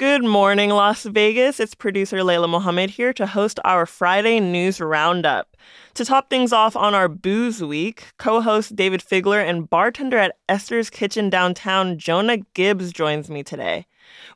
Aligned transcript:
Good 0.00 0.24
morning, 0.24 0.70
Las 0.70 1.04
Vegas. 1.04 1.60
It's 1.60 1.74
producer 1.74 2.18
Layla 2.18 2.48
Muhammad 2.48 2.90
here 2.90 3.12
to 3.14 3.26
host 3.26 3.60
our 3.64 3.86
Friday 3.86 4.40
News 4.40 4.80
Roundup. 4.80 5.56
To 5.94 6.04
top 6.04 6.28
things 6.28 6.52
off 6.52 6.76
on 6.76 6.94
our 6.94 7.08
Booze 7.08 7.62
Week, 7.62 8.04
co 8.18 8.40
host 8.40 8.76
Dayvid 8.76 9.02
Figler 9.02 9.42
and 9.42 9.70
bartender 9.70 10.18
at 10.18 10.36
Esther's 10.48 10.90
Kitchen 10.90 11.30
downtown, 11.30 11.98
Jonah 11.98 12.38
Gibbs, 12.54 12.92
joins 12.92 13.30
me 13.30 13.42
today. 13.42 13.86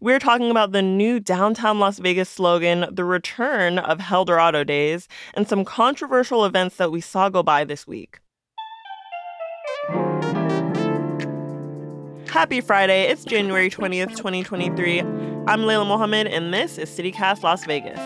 We're 0.00 0.18
talking 0.18 0.50
about 0.50 0.72
the 0.72 0.82
new 0.82 1.20
downtown 1.20 1.78
Las 1.78 1.98
Vegas 1.98 2.30
slogan, 2.30 2.86
the 2.90 3.04
return 3.04 3.78
of 3.78 3.98
Helldorado 3.98 4.66
Days, 4.66 5.08
and 5.34 5.48
some 5.48 5.64
controversial 5.64 6.44
events 6.44 6.76
that 6.76 6.92
we 6.92 7.00
saw 7.00 7.28
go 7.28 7.42
by 7.42 7.64
this 7.64 7.86
week. 7.86 8.20
Happy 12.34 12.60
Friday. 12.60 13.02
It's 13.02 13.24
January 13.24 13.70
20th, 13.70 14.16
2023. 14.16 14.98
I'm 14.98 15.60
Layla 15.60 15.86
Muhammad, 15.86 16.26
and 16.26 16.52
this 16.52 16.78
is 16.78 16.90
CityCast 16.90 17.44
Las 17.44 17.64
Vegas. 17.64 17.96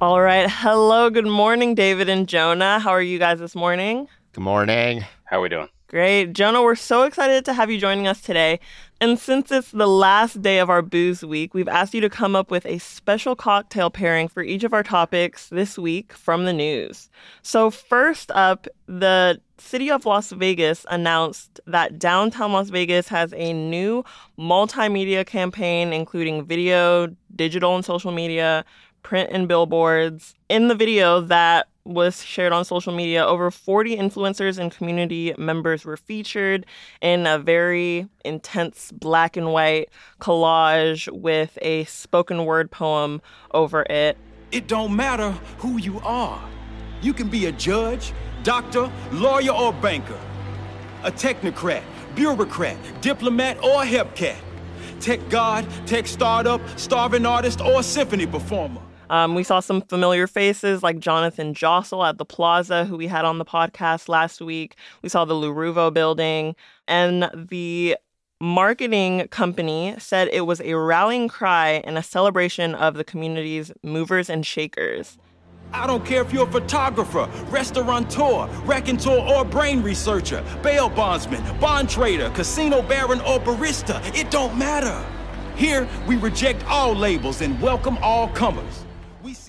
All 0.00 0.22
right. 0.22 0.48
Hello. 0.48 1.10
Good 1.10 1.26
morning, 1.26 1.76
Dayvid 1.76 2.08
and 2.08 2.26
Jonah. 2.26 2.78
How 2.78 2.92
are 2.92 3.02
you 3.02 3.18
guys 3.18 3.38
this 3.38 3.54
morning? 3.54 4.08
Good 4.32 4.40
morning. 4.40 5.04
How 5.24 5.40
are 5.40 5.42
we 5.42 5.50
doing? 5.50 5.68
Great. 5.94 6.32
Jonah, 6.32 6.60
we're 6.60 6.74
so 6.74 7.04
excited 7.04 7.44
to 7.44 7.52
have 7.52 7.70
you 7.70 7.78
joining 7.78 8.08
us 8.08 8.20
today. 8.20 8.58
And 9.00 9.16
since 9.16 9.52
it's 9.52 9.70
the 9.70 9.86
last 9.86 10.42
day 10.42 10.58
of 10.58 10.68
our 10.68 10.82
booze 10.82 11.24
week, 11.24 11.54
we've 11.54 11.68
asked 11.68 11.94
you 11.94 12.00
to 12.00 12.10
come 12.10 12.34
up 12.34 12.50
with 12.50 12.66
a 12.66 12.78
special 12.78 13.36
cocktail 13.36 13.90
pairing 13.90 14.26
for 14.26 14.42
each 14.42 14.64
of 14.64 14.72
our 14.72 14.82
topics 14.82 15.48
this 15.50 15.78
week 15.78 16.12
from 16.12 16.46
the 16.46 16.52
news. 16.52 17.10
So, 17.42 17.70
first 17.70 18.32
up, 18.32 18.66
the 18.86 19.40
city 19.58 19.88
of 19.88 20.04
Las 20.04 20.32
Vegas 20.32 20.84
announced 20.90 21.60
that 21.68 21.96
downtown 21.96 22.52
Las 22.52 22.70
Vegas 22.70 23.06
has 23.06 23.32
a 23.32 23.52
new 23.52 24.04
multimedia 24.36 25.24
campaign, 25.24 25.92
including 25.92 26.44
video, 26.44 27.14
digital 27.36 27.76
and 27.76 27.84
social 27.84 28.10
media, 28.10 28.64
print 29.04 29.30
and 29.32 29.46
billboards. 29.46 30.34
In 30.48 30.66
the 30.66 30.74
video 30.74 31.20
that 31.20 31.68
was 31.84 32.24
shared 32.24 32.52
on 32.52 32.64
social 32.64 32.94
media, 32.94 33.24
over 33.24 33.50
40 33.50 33.96
influencers 33.96 34.58
and 34.58 34.72
community 34.72 35.34
members 35.36 35.84
were 35.84 35.96
featured 35.96 36.64
in 37.02 37.26
a 37.26 37.38
very 37.38 38.08
intense 38.24 38.90
black 38.92 39.36
and 39.36 39.52
white 39.52 39.90
collage 40.20 41.08
with 41.12 41.58
a 41.60 41.84
spoken 41.84 42.46
word 42.46 42.70
poem 42.70 43.20
over 43.52 43.82
it. 43.90 44.16
It 44.50 44.66
don't 44.66 44.96
matter 44.96 45.32
who 45.58 45.78
you 45.78 46.00
are. 46.00 46.42
You 47.02 47.12
can 47.12 47.28
be 47.28 47.46
a 47.46 47.52
judge, 47.52 48.12
doctor, 48.42 48.90
lawyer, 49.12 49.52
or 49.52 49.72
banker, 49.74 50.18
a 51.02 51.10
technocrat, 51.10 51.82
bureaucrat, 52.14 52.78
diplomat, 53.02 53.58
or 53.58 53.82
hepcat, 53.82 54.36
tech 55.00 55.20
god, 55.28 55.66
tech 55.86 56.06
startup, 56.06 56.62
starving 56.78 57.26
artist, 57.26 57.60
or 57.60 57.82
symphony 57.82 58.26
performer. 58.26 58.80
Um, 59.14 59.36
we 59.36 59.44
saw 59.44 59.60
some 59.60 59.80
familiar 59.80 60.26
faces 60.26 60.82
like 60.82 60.98
Jonathan 60.98 61.54
Jossel 61.54 62.04
at 62.04 62.18
the 62.18 62.24
Plaza, 62.24 62.84
who 62.84 62.96
we 62.96 63.06
had 63.06 63.24
on 63.24 63.38
the 63.38 63.44
podcast 63.44 64.08
last 64.08 64.40
week. 64.40 64.74
We 65.02 65.08
saw 65.08 65.24
the 65.24 65.34
Lou 65.34 65.54
Ruvo 65.54 65.94
building. 65.94 66.56
And 66.88 67.30
the 67.32 67.96
marketing 68.40 69.28
company 69.28 69.94
said 69.98 70.30
it 70.32 70.46
was 70.46 70.60
a 70.62 70.74
rallying 70.74 71.28
cry 71.28 71.80
and 71.84 71.96
a 71.96 72.02
celebration 72.02 72.74
of 72.74 72.94
the 72.94 73.04
community's 73.04 73.70
movers 73.84 74.28
and 74.28 74.44
shakers. 74.44 75.16
I 75.72 75.86
don't 75.86 76.04
care 76.04 76.22
if 76.22 76.32
you're 76.32 76.48
a 76.48 76.50
photographer, 76.50 77.30
restaurateur, 77.50 78.48
raconteur, 78.64 79.16
or 79.16 79.44
brain 79.44 79.80
researcher, 79.80 80.44
bail 80.60 80.88
bondsman, 80.88 81.40
bond 81.60 81.88
trader, 81.88 82.30
casino 82.30 82.82
baron, 82.82 83.20
or 83.20 83.38
barista. 83.38 84.02
It 84.18 84.32
don't 84.32 84.58
matter. 84.58 85.06
Here, 85.54 85.88
we 86.08 86.16
reject 86.16 86.64
all 86.66 86.96
labels 86.96 87.42
and 87.42 87.62
welcome 87.62 87.96
all 88.02 88.26
comers. 88.30 88.83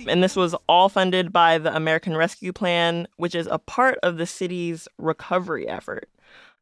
And 0.07 0.23
this 0.23 0.35
was 0.35 0.55
all 0.67 0.89
funded 0.89 1.31
by 1.31 1.57
the 1.57 1.75
American 1.75 2.15
Rescue 2.15 2.53
Plan, 2.53 3.07
which 3.17 3.35
is 3.35 3.47
a 3.47 3.59
part 3.59 3.97
of 4.03 4.17
the 4.17 4.25
city's 4.25 4.87
recovery 4.97 5.67
effort. 5.67 6.09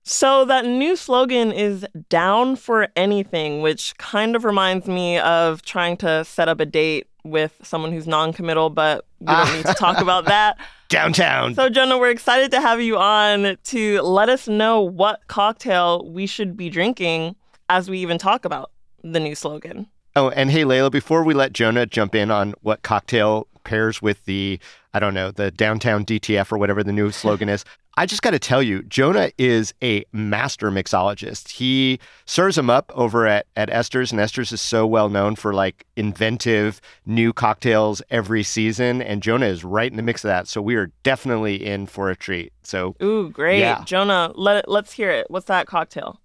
So 0.04 0.44
that 0.46 0.66
new 0.66 0.98
slogan 0.98 1.54
is 1.54 1.86
down 2.10 2.58
for 2.58 2.90
anything, 2.96 3.62
which 3.62 3.98
kind 3.98 4.36
of 4.36 4.44
reminds 4.44 4.86
me 4.86 5.18
of 5.20 5.62
trying 5.62 5.96
to 5.98 6.26
set 6.26 6.50
up 6.50 6.60
a 6.60 6.66
date 6.66 7.08
with 7.24 7.58
someone 7.64 7.94
who's 7.94 8.06
non-committal, 8.06 8.70
but 8.70 9.06
we 9.22 9.28
don't 9.28 9.54
need 9.54 9.66
to 9.66 9.74
talk 9.76 10.00
about 10.00 10.26
that. 10.26 10.58
Downtown. 10.90 11.56
So 11.56 11.70
Jonah, 11.70 11.98
we're 11.98 12.10
excited 12.10 12.52
to 12.52 12.60
have 12.60 12.82
you 12.82 12.98
on 12.98 13.58
to 13.64 14.02
let 14.02 14.28
us 14.28 14.48
know 14.48 14.82
what 14.82 15.26
cocktail 15.28 16.12
we 16.12 16.28
should 16.28 16.58
be 16.58 16.70
drinking 16.70 17.36
as 17.70 17.90
we 17.90 18.00
even 18.00 18.18
talk 18.18 18.44
about 18.44 18.72
the 19.04 19.20
new 19.20 19.36
slogan. 19.36 19.88
Oh, 20.16 20.30
and 20.30 20.52
hey, 20.52 20.64
Layla, 20.64 20.92
before 20.92 21.24
we 21.24 21.34
let 21.34 21.54
Jonah 21.54 21.86
jump 21.88 22.14
in 22.14 22.30
on 22.30 22.54
what 22.62 22.84
cocktail 22.84 23.48
pairs 23.64 24.02
with 24.02 24.24
the, 24.26 24.60
I 24.94 25.00
don't 25.00 25.14
know, 25.16 25.32
the 25.32 25.50
downtown 25.50 26.06
DTF 26.06 26.52
or 26.52 26.58
whatever 26.58 26.84
the 26.84 26.92
new 26.92 27.12
slogan 27.12 27.50
is, 27.50 27.66
I 27.96 28.08
just 28.08 28.24
got 28.24 28.32
to 28.32 28.40
tell 28.40 28.64
you, 28.64 28.82
Jonah 28.84 29.32
is 29.38 29.74
a 29.84 30.04
master 30.12 30.72
mixologist. 30.72 31.50
He 31.50 32.00
serves 32.26 32.56
them 32.56 32.70
up 32.70 32.92
over 32.96 33.28
at, 33.28 33.46
at 33.56 33.70
Esther's, 33.70 34.12
and 34.12 34.20
Esther's 34.20 34.52
is 34.52 34.62
so 34.62 34.88
well 34.88 35.10
known 35.10 35.36
for 35.36 35.54
like 35.54 35.86
inventive 35.96 36.82
new 37.06 37.34
cocktails 37.34 38.02
every 38.10 38.42
season. 38.42 39.02
And 39.02 39.22
Jonah 39.22 39.46
is 39.46 39.64
right 39.64 39.92
in 39.92 39.98
the 39.98 40.04
mix 40.04 40.24
of 40.24 40.30
that. 40.30 40.48
So 40.48 40.60
we 40.60 40.76
are 40.76 40.92
definitely 41.04 41.64
in 41.64 41.86
for 41.86 42.10
a 42.10 42.16
treat. 42.16 42.52
So, 42.64 42.96
ooh, 43.02 43.30
great. 43.30 43.60
Yeah. 43.60 43.84
Jonah, 43.84 44.32
let, 44.34 44.68
let's 44.68 44.92
hear 44.94 45.12
it. 45.12 45.30
What's 45.30 45.46
that 45.46 45.68
cocktail? 45.68 46.20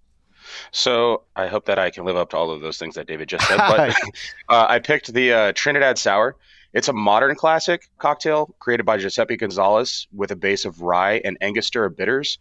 So 0.71 1.23
I 1.37 1.47
hope 1.47 1.67
that 1.67 1.79
I 1.79 1.91
can 1.91 2.05
live 2.05 2.17
up 2.17 2.31
to 2.31 2.37
all 2.37 2.51
of 2.51 2.61
those 2.61 2.79
things 2.79 2.95
that 2.95 3.07
Dayvid 3.07 3.27
just 3.27 3.47
said. 3.47 3.59
But 3.59 3.91
uh, 4.49 4.67
I 4.69 4.79
picked 4.79 5.13
the 5.13 5.33
uh, 5.33 5.53
Trinidad 5.55 5.99
Sour. 5.99 6.37
It's 6.73 6.89
a 6.89 6.93
modern 6.93 7.35
classic 7.35 7.89
cocktail 7.99 8.55
created 8.59 8.85
by 8.85 8.99
Giuseppe 8.99 9.37
Gonzalez 9.37 10.07
with 10.13 10.31
a 10.31 10.37
base 10.37 10.65
of 10.65 10.83
rye 10.83 11.21
and 11.25 11.39
Angostura 11.41 11.91
bitters. 11.91 12.39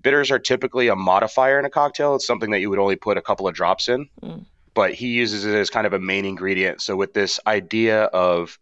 Bitters 0.00 0.30
are 0.30 0.38
typically 0.38 0.88
a 0.88 0.96
modifier 0.96 1.58
in 1.58 1.64
a 1.64 1.70
cocktail. 1.70 2.14
It's 2.14 2.26
something 2.26 2.50
that 2.52 2.60
you 2.60 2.70
would 2.70 2.78
only 2.78 2.96
put 2.96 3.18
a 3.18 3.22
couple 3.22 3.46
of 3.46 3.54
drops 3.54 3.88
in, 3.88 4.08
mm. 4.22 4.46
but 4.72 4.94
he 4.94 5.08
uses 5.08 5.44
it 5.44 5.54
as 5.54 5.70
kind 5.70 5.86
of 5.86 5.92
a 5.92 5.98
main 5.98 6.24
ingredient. 6.24 6.80
So 6.80 6.96
with 6.96 7.12
this 7.12 7.40
idea 7.46 8.04
of 8.04 8.58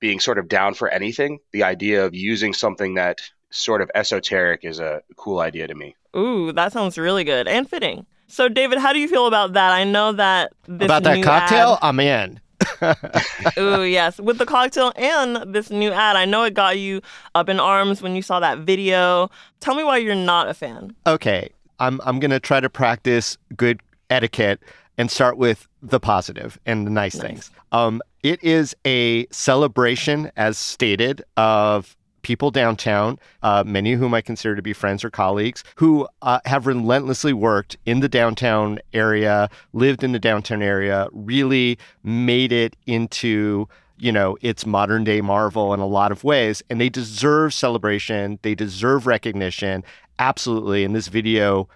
being 0.00 0.18
sort 0.18 0.38
of 0.38 0.48
down 0.48 0.74
for 0.74 0.88
anything, 0.88 1.40
the 1.52 1.64
idea 1.64 2.04
of 2.06 2.14
using 2.14 2.54
something 2.54 2.94
that 2.94 3.20
sort 3.50 3.82
of 3.82 3.90
esoteric 3.94 4.64
is 4.64 4.80
a 4.80 5.02
cool 5.16 5.40
idea 5.40 5.66
to 5.66 5.74
me. 5.74 5.94
Ooh, 6.16 6.52
that 6.52 6.72
sounds 6.72 6.98
really 6.98 7.24
good 7.24 7.46
and 7.46 7.68
fitting. 7.68 8.06
So, 8.32 8.48
Dayvid, 8.48 8.78
how 8.78 8.94
do 8.94 8.98
you 8.98 9.08
feel 9.08 9.26
about 9.26 9.52
that? 9.52 9.72
I 9.72 9.84
know 9.84 10.12
that 10.12 10.54
this 10.66 10.86
about 10.86 11.02
that 11.02 11.22
cocktail. 11.22 11.74
Ad... 11.74 11.78
I'm 11.82 12.00
in. 12.00 12.40
Ooh, 13.58 13.82
yes, 13.82 14.18
with 14.18 14.38
the 14.38 14.46
cocktail 14.46 14.90
and 14.96 15.52
this 15.52 15.68
new 15.68 15.92
ad, 15.92 16.16
I 16.16 16.24
know 16.24 16.42
it 16.44 16.54
got 16.54 16.78
you 16.78 17.02
up 17.34 17.50
in 17.50 17.60
arms 17.60 18.00
when 18.00 18.16
you 18.16 18.22
saw 18.22 18.40
that 18.40 18.60
video. 18.60 19.28
Tell 19.60 19.74
me 19.74 19.84
why 19.84 19.98
you're 19.98 20.14
not 20.14 20.48
a 20.48 20.54
fan. 20.54 20.96
Okay, 21.06 21.50
I'm 21.78 22.00
I'm 22.04 22.20
gonna 22.20 22.40
try 22.40 22.58
to 22.58 22.70
practice 22.70 23.36
good 23.54 23.82
etiquette 24.08 24.62
and 24.96 25.10
start 25.10 25.36
with 25.36 25.68
the 25.82 26.00
positive 26.00 26.58
and 26.64 26.86
the 26.86 26.90
nice, 26.90 27.14
nice. 27.16 27.26
things. 27.26 27.50
Um, 27.70 28.00
it 28.22 28.42
is 28.42 28.74
a 28.86 29.26
celebration, 29.26 30.32
as 30.38 30.56
stated, 30.56 31.22
of 31.36 31.98
people 32.22 32.50
downtown, 32.50 33.18
uh, 33.42 33.62
many 33.66 33.92
of 33.92 34.00
whom 34.00 34.14
I 34.14 34.20
consider 34.20 34.56
to 34.56 34.62
be 34.62 34.72
friends 34.72 35.04
or 35.04 35.10
colleagues, 35.10 35.62
who 35.76 36.08
uh, 36.22 36.40
have 36.44 36.66
relentlessly 36.66 37.32
worked 37.32 37.76
in 37.84 38.00
the 38.00 38.08
downtown 38.08 38.78
area, 38.92 39.48
lived 39.72 40.02
in 40.02 40.12
the 40.12 40.18
downtown 40.18 40.62
area, 40.62 41.08
really 41.12 41.78
made 42.02 42.52
it 42.52 42.76
into 42.86 43.68
you 43.98 44.10
know, 44.10 44.36
it's 44.40 44.66
modern 44.66 45.04
day 45.04 45.20
Marvel 45.20 45.72
in 45.72 45.78
a 45.78 45.86
lot 45.86 46.10
of 46.10 46.24
ways, 46.24 46.60
and 46.68 46.80
they 46.80 46.88
deserve 46.88 47.54
celebration. 47.54 48.36
They 48.42 48.56
deserve 48.56 49.06
recognition. 49.06 49.84
Absolutely. 50.18 50.82
And 50.82 50.92
this 50.92 51.06
video 51.06 51.68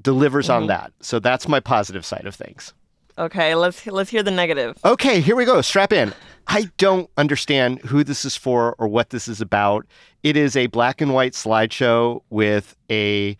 delivers 0.00 0.46
Mm-hmm. 0.46 0.62
on 0.62 0.66
that. 0.68 0.92
So 1.00 1.18
that's 1.18 1.48
my 1.48 1.58
positive 1.58 2.04
side 2.04 2.24
of 2.26 2.36
things. 2.36 2.72
Okay, 3.18 3.56
let's 3.56 3.84
let's 3.86 4.10
hear 4.10 4.22
the 4.22 4.30
negative. 4.30 4.78
Okay, 4.84 5.20
here 5.20 5.34
we 5.34 5.44
go. 5.44 5.60
Strap 5.60 5.92
in. 5.92 6.14
I 6.46 6.70
don't 6.76 7.08
understand 7.16 7.80
who 7.80 8.04
this 8.04 8.24
is 8.24 8.36
for 8.36 8.74
or 8.78 8.88
what 8.88 9.10
this 9.10 9.28
is 9.28 9.40
about. 9.40 9.86
It 10.22 10.36
is 10.36 10.56
a 10.56 10.66
black 10.66 11.00
and 11.00 11.14
white 11.14 11.32
slideshow 11.32 12.22
with 12.30 12.76
a 12.90 13.36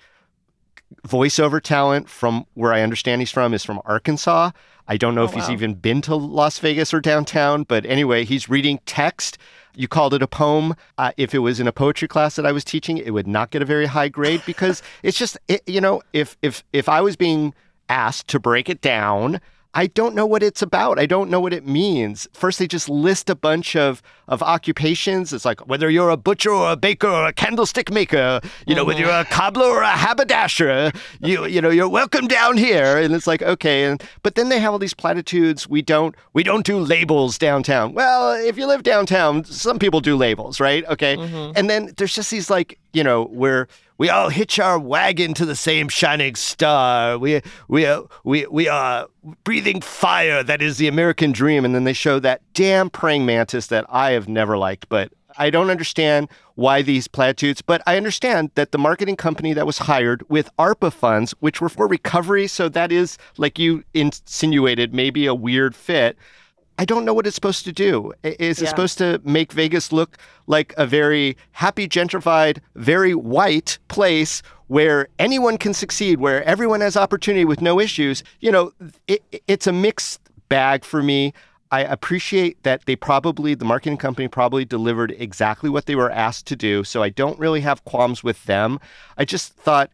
voiceover 1.06 1.60
talent 1.60 2.08
from 2.08 2.46
where 2.54 2.72
I 2.72 2.82
understand 2.82 3.20
he's 3.22 3.30
from 3.30 3.54
is 3.54 3.64
from 3.64 3.80
Arkansas. 3.84 4.50
I 4.88 4.96
don't 4.96 5.14
know 5.14 5.22
Oh, 5.22 5.26
if 5.26 5.32
he's 5.32 5.48
even 5.50 5.74
been 5.74 6.02
to 6.02 6.14
Las 6.14 6.58
Vegas 6.58 6.92
or 6.92 7.00
downtown, 7.00 7.62
but 7.62 7.86
anyway, 7.86 8.24
he's 8.24 8.48
reading 8.48 8.80
text. 8.84 9.38
You 9.74 9.88
called 9.88 10.12
it 10.12 10.22
a 10.22 10.26
poem. 10.26 10.74
Uh, 10.98 11.12
if 11.16 11.34
it 11.34 11.38
was 11.38 11.60
in 11.60 11.66
a 11.66 11.72
poetry 11.72 12.08
class 12.08 12.36
that 12.36 12.44
I 12.44 12.52
was 12.52 12.64
teaching, 12.64 12.98
it 12.98 13.10
would 13.10 13.26
not 13.26 13.50
get 13.50 13.62
a 13.62 13.64
very 13.64 13.86
high 13.86 14.08
grade 14.08 14.42
because 14.44 14.82
it's 15.02 15.16
just, 15.18 15.38
it, 15.48 15.62
you 15.66 15.80
know, 15.80 16.02
if 16.12 16.36
if 16.42 16.64
if 16.72 16.88
I 16.88 17.00
was 17.00 17.16
being 17.16 17.54
asked 17.88 18.28
to 18.28 18.40
break 18.40 18.68
it 18.68 18.80
down, 18.80 19.40
I 19.74 19.86
don't 19.86 20.14
know 20.14 20.26
what 20.26 20.42
it's 20.42 20.60
about. 20.60 20.98
I 20.98 21.06
don't 21.06 21.30
know 21.30 21.40
what 21.40 21.54
it 21.54 21.66
means. 21.66 22.28
First, 22.34 22.58
they 22.58 22.66
just 22.66 22.88
list 22.88 23.30
a 23.30 23.34
bunch 23.34 23.74
of 23.74 24.02
of 24.28 24.42
occupations. 24.42 25.32
It's 25.32 25.44
like 25.44 25.66
whether 25.66 25.88
you're 25.88 26.10
a 26.10 26.16
butcher 26.16 26.50
or 26.50 26.72
a 26.72 26.76
baker 26.76 27.08
or 27.08 27.26
a 27.26 27.32
candlestick 27.32 27.90
maker, 27.90 28.40
you 28.66 28.74
know, 28.74 28.84
whether 28.84 29.00
mm-hmm. 29.00 29.08
you're 29.08 29.20
a 29.20 29.24
cobbler 29.24 29.66
or 29.66 29.82
a 29.82 29.88
haberdasher, 29.88 30.92
you 31.20 31.46
you 31.46 31.60
know, 31.60 31.70
you're 31.70 31.88
welcome 31.88 32.26
down 32.26 32.58
here. 32.58 32.98
And 32.98 33.14
it's 33.14 33.26
like 33.26 33.42
okay, 33.42 33.84
and 33.84 34.02
but 34.22 34.34
then 34.34 34.50
they 34.50 34.60
have 34.60 34.72
all 34.72 34.78
these 34.78 34.94
platitudes. 34.94 35.66
We 35.68 35.80
don't 35.80 36.14
we 36.34 36.42
don't 36.42 36.66
do 36.66 36.78
labels 36.78 37.38
downtown. 37.38 37.94
Well, 37.94 38.32
if 38.32 38.58
you 38.58 38.66
live 38.66 38.82
downtown, 38.82 39.44
some 39.44 39.78
people 39.78 40.00
do 40.00 40.16
labels, 40.16 40.60
right? 40.60 40.84
Okay, 40.88 41.16
mm-hmm. 41.16 41.52
and 41.56 41.70
then 41.70 41.92
there's 41.96 42.14
just 42.14 42.30
these 42.30 42.50
like 42.50 42.78
you 42.92 43.04
know 43.04 43.24
where 43.24 43.68
we 43.98 44.08
all 44.10 44.30
hitch 44.30 44.58
our 44.58 44.78
wagon 44.78 45.34
to 45.34 45.46
the 45.46 45.56
same 45.56 45.88
shining 45.88 46.34
star. 46.34 47.18
We 47.18 47.40
we 47.68 47.86
are 47.86 48.04
we 48.24 48.46
we 48.46 48.68
are 48.68 49.08
breathing 49.44 49.80
fire. 49.80 50.42
That 50.42 50.60
is 50.60 50.78
the 50.78 50.88
American 50.88 51.32
dream. 51.32 51.64
And 51.64 51.74
then 51.74 51.84
they 51.84 51.92
show 51.92 52.18
that 52.18 52.42
damn 52.54 52.90
praying 52.90 53.26
mantis 53.26 53.68
that 53.68 53.86
I 53.88 54.12
have 54.12 54.28
never 54.28 54.58
liked, 54.58 54.88
but. 54.88 55.12
I 55.38 55.48
don't 55.48 55.70
understand 55.70 56.28
why 56.56 56.82
these 56.82 57.08
platitudes, 57.08 57.62
but 57.62 57.80
I 57.86 57.96
understand 57.96 58.50
that 58.54 58.70
the 58.70 58.76
marketing 58.76 59.16
company 59.16 59.54
that 59.54 59.64
was 59.64 59.78
hired 59.78 60.28
with 60.28 60.54
ARPA 60.58 60.92
funds, 60.92 61.32
which 61.40 61.58
were 61.58 61.70
for 61.70 61.88
recovery, 61.88 62.46
so 62.46 62.68
that 62.68 62.92
is, 62.92 63.16
like 63.38 63.58
you 63.58 63.82
insinuated, 63.94 64.92
maybe 64.92 65.24
a 65.24 65.34
weird 65.34 65.74
fit. 65.74 66.18
I 66.78 66.84
don't 66.84 67.04
know 67.04 67.14
what 67.14 67.26
it's 67.26 67.34
supposed 67.34 67.64
to 67.66 67.72
do. 67.72 68.12
Is 68.22 68.58
it 68.58 68.64
Yeah. 68.64 68.68
supposed 68.70 68.98
to 68.98 69.20
make 69.24 69.52
Vegas 69.52 69.92
look 69.92 70.16
like 70.46 70.74
a 70.76 70.86
very 70.86 71.36
happy, 71.52 71.86
gentrified, 71.86 72.58
very 72.74 73.14
white 73.14 73.78
place 73.88 74.42
where 74.68 75.08
anyone 75.18 75.58
can 75.58 75.74
succeed, 75.74 76.18
where 76.18 76.42
everyone 76.44 76.80
has 76.80 76.96
opportunity 76.96 77.44
with 77.44 77.60
no 77.60 77.78
issues? 77.78 78.24
You 78.40 78.50
know, 78.52 78.72
it, 79.06 79.22
it's 79.46 79.66
a 79.66 79.72
mixed 79.72 80.20
bag 80.48 80.84
for 80.84 81.02
me. 81.02 81.34
I 81.70 81.80
appreciate 81.80 82.62
that 82.64 82.84
they 82.84 82.96
probably, 82.96 83.54
the 83.54 83.64
marketing 83.64 83.96
company 83.96 84.28
probably 84.28 84.64
delivered 84.64 85.14
exactly 85.18 85.70
what 85.70 85.86
they 85.86 85.94
were 85.94 86.10
asked 86.10 86.46
to 86.48 86.56
do. 86.56 86.84
So 86.84 87.02
I 87.02 87.08
don't 87.08 87.38
really 87.38 87.60
have 87.60 87.84
qualms 87.84 88.22
with 88.22 88.44
them. 88.44 88.78
I 89.16 89.24
just 89.24 89.54
thought, 89.54 89.90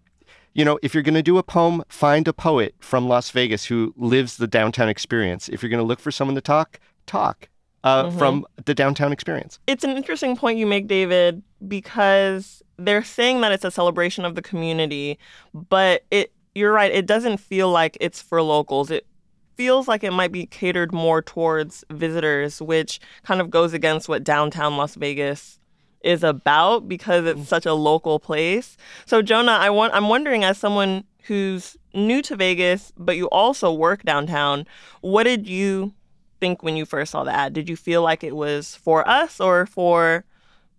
you 0.58 0.64
know, 0.64 0.76
if 0.82 0.92
you're 0.92 1.04
going 1.04 1.14
to 1.14 1.22
do 1.22 1.38
a 1.38 1.42
poem, 1.44 1.84
find 1.88 2.26
a 2.26 2.32
poet 2.32 2.74
from 2.80 3.06
Las 3.06 3.30
Vegas 3.30 3.66
who 3.66 3.94
lives 3.96 4.38
the 4.38 4.48
downtown 4.48 4.88
experience. 4.88 5.48
If 5.48 5.62
you're 5.62 5.70
going 5.70 5.78
to 5.78 5.86
look 5.86 6.00
for 6.00 6.10
someone 6.10 6.34
to 6.34 6.40
talk, 6.40 6.80
talk 7.06 7.48
uh, 7.84 8.10
from 8.10 8.44
the 8.64 8.74
downtown 8.74 9.12
experience. 9.12 9.60
It's 9.68 9.84
an 9.84 9.96
interesting 9.96 10.36
point 10.36 10.58
you 10.58 10.66
make, 10.66 10.88
Dayvid, 10.88 11.42
because 11.68 12.60
they're 12.76 13.04
saying 13.04 13.40
that 13.42 13.52
it's 13.52 13.64
a 13.64 13.70
celebration 13.70 14.24
of 14.24 14.34
the 14.34 14.42
community, 14.42 15.16
but 15.54 16.04
it 16.10 16.32
you're 16.56 16.72
right, 16.72 16.90
it 16.90 17.06
doesn't 17.06 17.36
feel 17.36 17.70
like 17.70 17.96
it's 18.00 18.20
for 18.20 18.42
locals. 18.42 18.90
It 18.90 19.06
feels 19.54 19.86
like 19.86 20.02
it 20.02 20.12
might 20.12 20.32
be 20.32 20.46
catered 20.46 20.92
more 20.92 21.22
towards 21.22 21.84
visitors, 21.88 22.60
which 22.60 22.98
kind 23.22 23.40
of 23.40 23.48
goes 23.48 23.74
against 23.74 24.08
what 24.08 24.24
downtown 24.24 24.76
Las 24.76 24.96
Vegas 24.96 25.60
is 26.02 26.22
about 26.22 26.88
because 26.88 27.24
it's 27.26 27.40
mm. 27.40 27.46
such 27.46 27.66
a 27.66 27.74
local 27.74 28.18
place. 28.18 28.76
So 29.06 29.22
Jonah, 29.22 29.52
I 29.52 29.70
want 29.70 29.94
I'm 29.94 30.08
wondering 30.08 30.44
as 30.44 30.58
someone 30.58 31.04
who's 31.24 31.76
new 31.94 32.22
to 32.22 32.36
Vegas, 32.36 32.92
but 32.96 33.16
you 33.16 33.26
also 33.26 33.72
work 33.72 34.02
downtown, 34.02 34.66
what 35.00 35.24
did 35.24 35.46
you 35.46 35.92
think 36.40 36.62
when 36.62 36.76
you 36.76 36.86
first 36.86 37.12
saw 37.12 37.24
the 37.24 37.34
ad? 37.34 37.52
Did 37.52 37.68
you 37.68 37.76
feel 37.76 38.02
like 38.02 38.24
it 38.24 38.34
was 38.34 38.74
for 38.76 39.06
us 39.08 39.40
or 39.40 39.66
for 39.66 40.24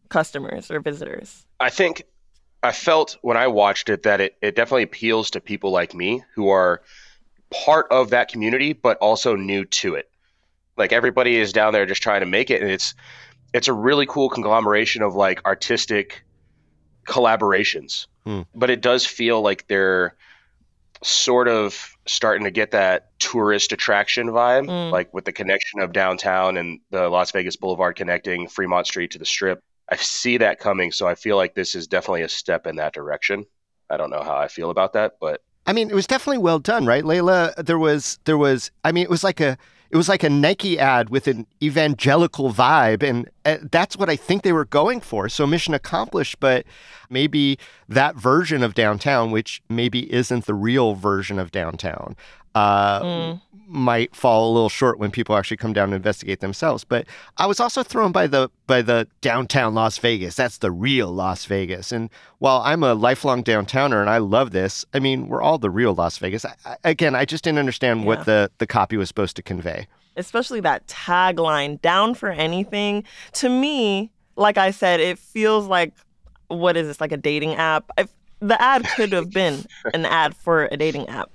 customers 0.10 0.72
or 0.72 0.80
visitors? 0.80 1.46
I 1.60 1.70
think 1.70 2.04
I 2.64 2.72
felt 2.72 3.18
when 3.22 3.38
I 3.38 3.48
watched 3.48 3.90
it 3.90 4.04
that 4.04 4.22
it, 4.22 4.38
it 4.42 4.56
definitely 4.56 4.84
appeals 4.84 5.32
to 5.32 5.42
people 5.42 5.72
like 5.72 5.94
me 5.94 6.24
who 6.36 6.50
are 6.50 6.82
part 7.52 7.88
of 7.92 8.10
that 8.10 8.30
community, 8.30 8.74
but 8.74 8.98
also 8.98 9.36
new 9.36 9.66
to 9.66 9.96
it. 9.96 10.10
Like 10.78 10.94
everybody 10.94 11.38
is 11.38 11.54
down 11.54 11.74
there 11.74 11.86
just 11.86 12.02
trying 12.02 12.22
to 12.22 12.26
make 12.26 12.50
it, 12.50 12.62
and 12.62 12.72
it's 12.72 12.94
it's 13.54 13.68
a 13.68 13.74
really 13.74 14.06
cool 14.06 14.30
conglomeration 14.30 15.02
of 15.02 15.16
like 15.16 15.44
artistic 15.46 16.24
collaborations. 17.08 18.08
Hmm. 18.26 18.42
But 18.54 18.70
it 18.70 18.82
does 18.82 19.06
feel 19.06 19.42
like 19.42 19.68
they're 19.68 20.16
sort 21.02 21.48
of 21.48 21.98
starting 22.06 22.44
to 22.44 22.52
get 22.52 22.72
that 22.72 23.18
tourist 23.20 23.72
attraction 23.72 24.28
vibe, 24.28 24.68
Mm. 24.68 24.92
like 24.92 25.14
with 25.14 25.24
the 25.26 25.32
connection 25.32 25.80
of 25.80 25.94
downtown 25.94 26.58
and 26.58 26.80
the 26.92 27.08
Las 27.10 27.32
Vegas 27.32 27.56
Boulevard 27.56 27.96
connecting 27.96 28.48
Fremont 28.50 28.86
Street 28.86 29.12
to 29.12 29.18
the 29.20 29.26
Strip. 29.26 29.64
I 29.90 29.96
see 29.96 30.38
that 30.38 30.60
coming, 30.60 30.92
so 30.92 31.08
I 31.08 31.16
feel 31.16 31.38
like 31.38 31.56
this 31.56 31.74
is 31.74 31.88
definitely 31.88 32.24
a 32.24 32.30
step 32.30 32.68
in 32.68 32.76
that 32.76 32.94
direction. 32.94 33.46
I 33.90 33.98
don't 33.98 34.10
know 34.10 34.22
how 34.22 34.36
I 34.36 34.50
feel 34.50 34.70
about 34.70 34.94
that, 34.94 35.14
but 35.22 35.42
I 35.66 35.74
mean, 35.74 35.90
it 35.90 35.96
was 35.96 36.06
definitely 36.08 36.40
well 36.40 36.60
done, 36.60 36.86
right, 36.86 37.04
Layla? 37.04 37.56
There 37.64 37.80
was, 37.80 38.20
there 38.26 38.38
was. 38.38 38.72
I 38.84 38.92
mean, 38.92 39.04
it 39.04 39.10
was 39.10 39.24
like 39.24 39.40
a, 39.40 39.58
it 39.92 39.98
was 39.98 40.08
like 40.08 40.24
a 40.24 40.30
Nike 40.30 40.78
ad 40.78 41.10
with 41.10 41.28
an 41.28 41.48
evangelical 41.64 42.54
vibe, 42.54 43.02
and 43.02 43.30
uh, 43.46 43.58
that's 43.72 43.98
what 43.98 44.10
I 44.10 44.16
think 44.16 44.44
they 44.44 44.54
were 44.54 44.66
going 44.66 45.02
for. 45.02 45.28
So 45.30 45.48
mission 45.48 45.74
accomplished. 45.74 46.40
But 46.40 46.66
maybe 47.10 47.58
that 47.88 48.16
version 48.16 48.62
of 48.62 48.76
downtown, 48.76 49.32
which 49.32 49.62
maybe 49.68 50.12
isn't 50.14 50.46
the 50.46 50.54
real 50.54 50.94
version 50.94 51.40
of 51.40 51.52
downtown, 51.52 52.16
uh, 52.56 53.02
Mm. 53.02 53.42
might 53.68 54.16
fall 54.16 54.50
a 54.50 54.54
little 54.54 54.70
short 54.70 54.98
when 54.98 55.12
people 55.12 55.36
actually 55.38 55.58
come 55.58 55.74
down 55.74 55.86
and 55.86 55.94
investigate 55.94 56.40
themselves. 56.40 56.84
But 56.84 57.06
I 57.38 57.46
was 57.46 57.60
also 57.60 57.84
thrown 57.84 58.12
by 58.12 58.26
the 58.28 58.50
by 58.66 58.82
the 58.82 59.08
downtown 59.22 59.76
Las 59.76 59.98
Vegas. 60.00 60.36
That's 60.36 60.58
the 60.58 60.72
real 60.72 61.12
Las 61.12 61.46
Vegas. 61.46 61.92
And 61.92 62.10
while 62.40 62.62
I'm 62.66 62.84
a 62.84 62.94
lifelong 62.96 63.44
downtowner 63.44 64.02
and 64.02 64.10
I 64.10 64.18
love 64.18 64.52
this, 64.52 64.86
I 64.94 65.00
mean, 65.00 65.28
we're 65.28 65.42
all 65.42 65.58
the 65.60 65.70
real 65.70 65.94
Las 65.94 66.18
Vegas. 66.18 66.46
I, 66.46 66.54
I, 66.66 66.76
again, 66.84 67.14
I 67.16 67.26
just 67.26 67.44
didn't 67.44 67.60
understand 67.60 68.00
Yeah. 68.02 68.06
what 68.08 68.26
the 68.26 68.50
the 68.58 68.66
copy 68.68 68.98
was 68.98 69.08
supposed 69.08 69.36
to 69.36 69.44
convey. 69.44 69.88
especially 70.18 70.60
that 70.62 70.86
tagline 70.88 71.80
down 71.82 72.14
for 72.16 72.30
anything 72.30 73.04
to 73.32 73.48
me 73.50 74.10
like 74.36 74.58
i 74.58 74.72
said 74.72 75.00
it 75.00 75.18
feels 75.20 75.66
like 75.68 75.94
what 76.48 76.76
is 76.76 76.88
this 76.88 77.00
like 77.00 77.12
a 77.14 77.18
dating 77.18 77.54
app 77.56 77.90
I, 77.98 78.06
the 78.42 78.60
ad 78.62 78.84
could 78.96 79.14
have 79.14 79.30
been 79.30 79.64
an 79.94 80.06
ad 80.06 80.36
for 80.36 80.68
a 80.72 80.78
dating 80.78 81.08
app 81.08 81.30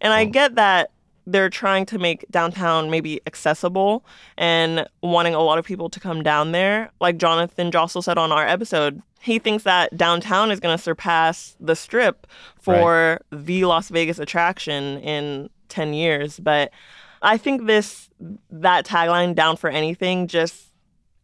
and 0.00 0.12
i 0.12 0.24
get 0.24 0.54
that 0.54 0.90
they're 1.26 1.50
trying 1.50 1.84
to 1.84 1.98
make 1.98 2.24
downtown 2.30 2.90
maybe 2.90 3.20
accessible 3.26 4.04
and 4.38 4.88
wanting 5.02 5.34
a 5.34 5.40
lot 5.40 5.58
of 5.58 5.64
people 5.64 5.90
to 5.90 6.00
come 6.00 6.22
down 6.22 6.52
there 6.52 6.90
like 7.02 7.18
Jonathan 7.18 7.70
Jossel 7.70 8.02
said 8.02 8.16
on 8.16 8.32
our 8.32 8.46
episode 8.46 9.02
he 9.20 9.38
thinks 9.38 9.64
that 9.64 9.94
downtown 9.96 10.50
is 10.50 10.58
going 10.58 10.74
to 10.74 10.82
surpass 10.82 11.54
the 11.60 11.76
strip 11.76 12.26
for 12.58 13.20
the 13.30 13.66
las 13.66 13.90
vegas 13.90 14.18
attraction 14.18 14.98
in 15.00 15.50
10 15.68 15.92
years 15.92 16.40
but 16.40 16.72
I 17.20 17.36
think 17.36 17.66
this 17.66 18.08
that 18.50 18.86
tagline 18.86 19.34
down 19.34 19.56
for 19.56 19.68
anything 19.68 20.28
just 20.28 20.68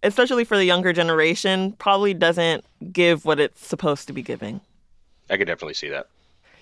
especially 0.05 0.45
for 0.45 0.57
the 0.57 0.65
younger 0.65 0.93
generation 0.93 1.73
probably 1.73 2.15
doesn't 2.15 2.65
give 2.93 3.25
what 3.25 3.41
it's 3.41 3.67
supposed 3.67 4.07
to 4.07 4.13
be 4.13 4.23
giving. 4.23 4.61
I 5.31 5.39
could 5.39 5.47
definitely 5.47 5.75
see 5.75 5.89
that. 5.89 6.09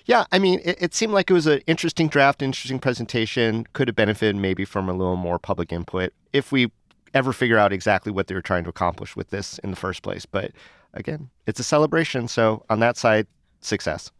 Yeah, 0.06 0.25
I 0.32 0.38
mean, 0.38 0.61
it, 0.64 0.76
it 0.80 0.94
seemed 0.94 1.12
like 1.12 1.30
it 1.30 1.35
was 1.35 1.47
an 1.47 1.61
interesting 1.66 2.09
draft, 2.09 2.42
interesting 2.42 2.78
presentation. 2.78 3.66
Could 3.73 3.88
have 3.88 3.97
benefited 3.97 4.37
maybe 4.37 4.64
from 4.64 4.88
a 4.88 4.92
little 4.92 5.16
more 5.16 5.38
public 5.38 5.73
input 5.73 6.12
if 6.32 6.50
we 6.52 6.71
ever 7.14 7.32
figure 7.32 7.59
out 7.59 7.73
exactly 7.73 8.11
what 8.11 8.26
they 8.26 8.35
were 8.35 8.42
trying 8.42 8.64
to 8.64 8.71
accomplish 8.71 9.14
with 9.16 9.30
this 9.30 9.59
in 9.59 9.71
the 9.71 9.76
first 9.76 10.02
place. 10.02 10.25
But 10.26 10.52
again, 10.94 11.30
it's 11.47 11.61
a 11.61 11.64
celebration, 11.64 12.26
so 12.28 12.64
on 12.71 12.80
that 12.80 12.97
side, 12.97 13.26
success. 13.61 14.11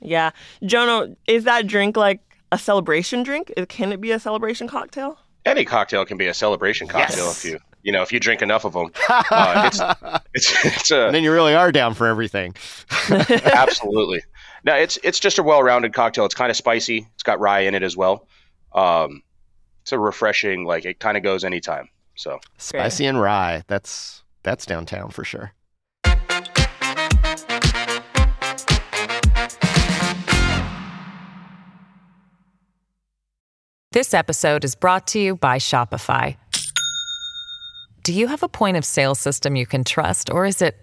Yeah. 0.00 0.30
Jono, 0.62 1.14
is 1.26 1.44
that 1.44 1.66
drink 1.66 1.96
like 1.96 2.20
a 2.50 2.58
celebration 2.58 3.22
drink? 3.22 3.52
Can 3.68 3.92
it 3.92 4.00
be 4.00 4.10
a 4.12 4.18
celebration 4.18 4.66
cocktail? 4.68 5.18
Any 5.44 5.64
cocktail 5.64 6.04
can 6.04 6.16
be 6.16 6.26
a 6.26 6.34
celebration 6.34 6.88
cocktail 6.88 7.26
Yes. 7.26 7.44
if 7.44 7.50
you 7.50 7.58
you 7.82 7.92
know 7.92 8.02
if 8.02 8.12
you 8.12 8.20
drink 8.20 8.42
enough 8.42 8.64
of 8.64 8.72
them. 8.74 8.90
Uh, 9.30 9.68
it's 9.70 9.80
it's 10.34 10.64
it's 10.64 10.90
a 10.90 11.06
And 11.06 11.14
then 11.14 11.22
you 11.22 11.32
really 11.32 11.54
are 11.54 11.70
down 11.72 11.94
for 11.94 12.06
everything. 12.06 12.54
Absolutely. 13.10 14.22
No, 14.64 14.74
it's 14.74 14.98
it's 15.02 15.18
just 15.18 15.38
a 15.38 15.42
well-rounded 15.42 15.94
cocktail. 15.94 16.24
It's 16.26 16.34
kind 16.34 16.50
of 16.50 16.56
spicy. 16.56 17.08
It's 17.14 17.22
got 17.22 17.40
rye 17.40 17.60
in 17.60 17.74
it 17.74 17.82
as 17.82 17.96
well. 17.96 18.26
Um, 18.72 19.22
it's 19.82 19.92
a 19.92 19.98
refreshing, 19.98 20.64
like 20.64 20.84
it 20.84 21.00
kind 21.00 21.16
of 21.16 21.22
goes 21.22 21.44
anytime. 21.44 21.88
So 22.14 22.40
Spicy 22.58 23.06
and 23.06 23.20
rye. 23.20 23.62
That's 23.66 24.22
that's 24.42 24.66
downtown 24.66 25.10
for 25.10 25.24
sure. 25.24 25.52
This 33.92 34.14
episode 34.14 34.64
is 34.64 34.76
brought 34.76 35.08
to 35.08 35.18
you 35.18 35.34
by 35.34 35.58
Shopify. 35.58 36.36
Do 38.04 38.12
you 38.12 38.28
have 38.28 38.42
a 38.42 38.48
point 38.48 38.76
of 38.76 38.84
sale 38.84 39.16
system 39.16 39.56
you 39.56 39.66
can 39.66 39.82
trust, 39.82 40.30
or 40.30 40.46
is 40.46 40.62
it 40.62 40.76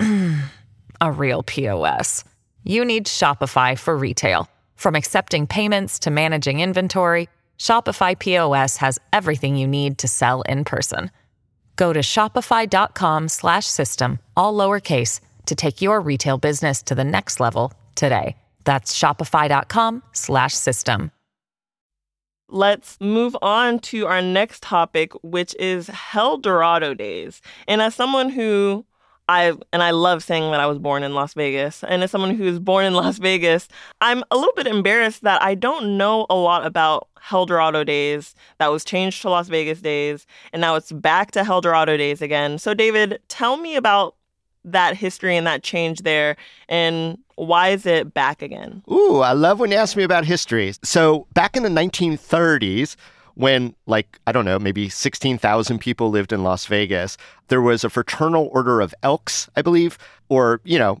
a 1.00 1.12
real 1.12 1.42
POS? 1.44 2.24
You 2.64 2.84
need 2.84 3.06
Shopify 3.06 3.78
for 3.78 3.96
retail. 3.96 4.46
From 4.76 4.94
accepting 4.94 5.46
payments 5.46 5.98
to 6.00 6.10
managing 6.10 6.60
inventory, 6.60 7.30
Shopify 7.58 8.18
POS 8.18 8.76
has 8.76 8.98
everything 9.12 9.56
you 9.56 9.66
need 9.66 9.96
to 9.98 10.08
sell 10.08 10.42
in 10.42 10.64
person. 10.64 11.10
Go 11.76 11.94
to 11.94 12.00
shopify.com/system 12.00 14.18
all 14.36 14.54
lowercase 14.54 15.20
to 15.46 15.54
take 15.54 15.80
your 15.80 16.02
retail 16.02 16.36
business 16.36 16.82
to 16.82 16.94
the 16.94 17.04
next 17.04 17.40
level 17.40 17.72
today. 17.94 18.36
That's 18.64 18.94
shopify.com/system. 18.98 21.10
Let's 22.52 23.00
move 23.00 23.36
on 23.40 23.78
to 23.78 24.06
our 24.06 24.20
next 24.20 24.62
topic, 24.62 25.12
which 25.22 25.54
is 25.58 25.88
Helldorado 25.88 26.94
Days. 26.96 27.40
And 27.68 27.80
as 27.80 27.94
someone 27.94 28.30
who 28.30 28.84
I 29.30 29.52
and 29.72 29.80
I 29.80 29.92
love 29.92 30.24
saying 30.24 30.50
that 30.50 30.58
I 30.58 30.66
was 30.66 30.78
born 30.78 31.04
in 31.04 31.14
Las 31.14 31.34
Vegas, 31.34 31.84
and 31.84 32.02
as 32.02 32.10
someone 32.10 32.34
who 32.34 32.42
was 32.42 32.58
born 32.58 32.84
in 32.84 32.94
Las 32.94 33.18
Vegas, 33.18 33.68
I'm 34.00 34.24
a 34.32 34.36
little 34.36 34.52
bit 34.56 34.66
embarrassed 34.66 35.22
that 35.22 35.40
I 35.40 35.54
don't 35.54 35.96
know 35.96 36.26
a 36.28 36.34
lot 36.34 36.66
about 36.66 37.06
Helldorado 37.22 37.86
Days 37.86 38.34
that 38.58 38.72
was 38.72 38.84
changed 38.84 39.22
to 39.22 39.30
Las 39.30 39.48
Vegas 39.48 39.80
Days, 39.80 40.26
and 40.52 40.60
now 40.60 40.74
it's 40.74 40.90
back 40.90 41.30
to 41.30 41.42
Helldorado 41.42 41.96
Days 41.96 42.20
again. 42.20 42.58
So, 42.58 42.74
Dayvid, 42.74 43.18
tell 43.28 43.56
me 43.56 43.76
about 43.76 44.16
that 44.64 44.96
history 44.96 45.36
and 45.36 45.46
that 45.46 45.62
change 45.62 46.00
there 46.00 46.36
and 46.68 47.16
why 47.36 47.68
is 47.68 47.86
it 47.86 48.12
back 48.12 48.42
again? 48.42 48.82
Ooh, 48.90 49.20
I 49.20 49.32
love 49.32 49.58
when 49.58 49.70
you 49.70 49.76
ask 49.78 49.96
me 49.96 50.02
about 50.02 50.26
history. 50.26 50.74
So, 50.82 51.26
back 51.32 51.56
in 51.56 51.62
the 51.62 51.70
1930s, 51.70 52.96
when, 53.34 53.74
like, 53.86 54.18
I 54.26 54.32
don't 54.32 54.44
know, 54.44 54.58
maybe 54.58 54.88
16,000 54.88 55.78
people 55.78 56.10
lived 56.10 56.32
in 56.32 56.42
Las 56.42 56.66
Vegas, 56.66 57.16
there 57.48 57.62
was 57.62 57.84
a 57.84 57.90
fraternal 57.90 58.50
order 58.52 58.80
of 58.80 58.94
Elks, 59.02 59.48
I 59.56 59.62
believe, 59.62 59.98
or, 60.28 60.60
you 60.64 60.78
know, 60.78 61.00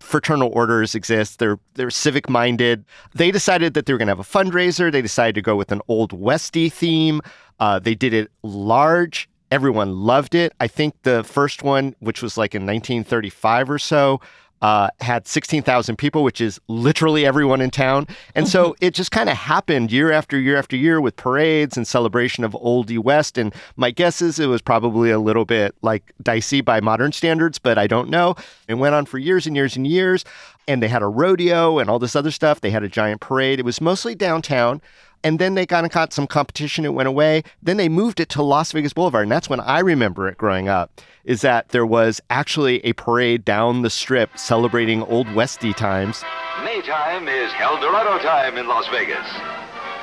fraternal 0.00 0.50
orders 0.52 0.94
exist. 0.94 1.38
They're 1.38 1.58
they're 1.74 1.90
civic 1.90 2.30
minded. 2.30 2.84
They 3.14 3.30
decided 3.30 3.74
that 3.74 3.86
they 3.86 3.92
were 3.92 3.98
going 3.98 4.06
to 4.06 4.12
have 4.12 4.20
a 4.20 4.22
fundraiser. 4.22 4.90
They 4.90 5.02
decided 5.02 5.34
to 5.34 5.42
go 5.42 5.56
with 5.56 5.72
an 5.72 5.82
old 5.88 6.12
westy 6.12 6.68
theme. 6.68 7.20
Uh, 7.58 7.78
they 7.78 7.94
did 7.94 8.14
it 8.14 8.30
large. 8.42 9.28
Everyone 9.50 9.94
loved 9.94 10.34
it. 10.34 10.52
I 10.60 10.66
think 10.66 10.94
the 11.02 11.22
first 11.24 11.62
one, 11.62 11.94
which 12.00 12.22
was 12.22 12.36
like 12.36 12.54
in 12.54 12.62
1935 12.62 13.70
or 13.70 13.78
so, 13.78 14.20
uh, 14.62 14.88
had 15.00 15.26
16,000 15.26 15.96
people, 15.96 16.24
which 16.24 16.40
is 16.40 16.60
literally 16.68 17.26
everyone 17.26 17.60
in 17.60 17.70
town. 17.70 18.06
And 18.34 18.48
so 18.48 18.74
it 18.80 18.94
just 18.94 19.10
kind 19.10 19.28
of 19.28 19.36
happened 19.36 19.92
year 19.92 20.10
after 20.12 20.38
year 20.38 20.56
after 20.56 20.76
year 20.76 21.00
with 21.00 21.16
parades 21.16 21.76
and 21.76 21.86
celebration 21.86 22.44
of 22.44 22.52
Oldie 22.52 22.98
West. 22.98 23.38
And 23.38 23.54
my 23.76 23.90
guess 23.90 24.22
is 24.22 24.38
it 24.38 24.46
was 24.46 24.62
probably 24.62 25.10
a 25.10 25.18
little 25.18 25.44
bit 25.44 25.74
like 25.82 26.12
dicey 26.22 26.60
by 26.60 26.80
modern 26.80 27.12
standards, 27.12 27.58
but 27.58 27.78
I 27.78 27.86
don't 27.86 28.08
know. 28.08 28.34
It 28.68 28.74
went 28.74 28.94
on 28.94 29.06
for 29.06 29.18
years 29.18 29.46
and 29.46 29.54
years 29.54 29.76
and 29.76 29.86
years. 29.86 30.24
And 30.68 30.82
they 30.82 30.88
had 30.88 31.02
a 31.02 31.06
rodeo 31.06 31.78
and 31.78 31.88
all 31.88 31.98
this 31.98 32.16
other 32.16 32.30
stuff. 32.30 32.60
They 32.60 32.70
had 32.70 32.82
a 32.82 32.88
giant 32.88 33.20
parade. 33.20 33.60
It 33.60 33.64
was 33.64 33.80
mostly 33.80 34.14
downtown. 34.14 34.82
And 35.22 35.38
then 35.38 35.54
they 35.54 35.66
kind 35.66 35.86
of 35.86 35.92
got 35.92 36.12
some 36.12 36.26
competition. 36.26 36.84
It 36.84 36.92
went 36.92 37.08
away. 37.08 37.42
Then 37.62 37.76
they 37.76 37.88
moved 37.88 38.20
it 38.20 38.28
to 38.30 38.42
Las 38.42 38.72
Vegas 38.72 38.92
Boulevard. 38.92 39.24
And 39.24 39.32
that's 39.32 39.48
when 39.48 39.60
I 39.60 39.80
remember 39.80 40.28
it 40.28 40.38
growing 40.38 40.68
up, 40.68 41.00
is 41.24 41.40
that 41.40 41.70
there 41.70 41.86
was 41.86 42.20
actually 42.30 42.84
a 42.84 42.92
parade 42.92 43.44
down 43.44 43.82
the 43.82 43.90
strip 43.90 44.38
celebrating 44.38 45.02
Old 45.02 45.32
Westy 45.34 45.72
times. 45.72 46.22
Maytime 46.62 47.28
is 47.28 47.50
Helldorado 47.52 48.20
time 48.22 48.56
in 48.58 48.68
Las 48.68 48.86
Vegas. 48.88 49.26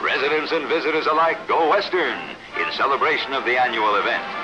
Residents 0.02 0.52
and 0.52 0.68
visitors 0.68 1.06
alike 1.08 1.38
go 1.48 1.70
Western 1.70 2.18
in 2.60 2.72
celebration 2.74 3.34
of 3.34 3.46
the 3.46 3.58
annual 3.58 3.96
event. 3.96 4.43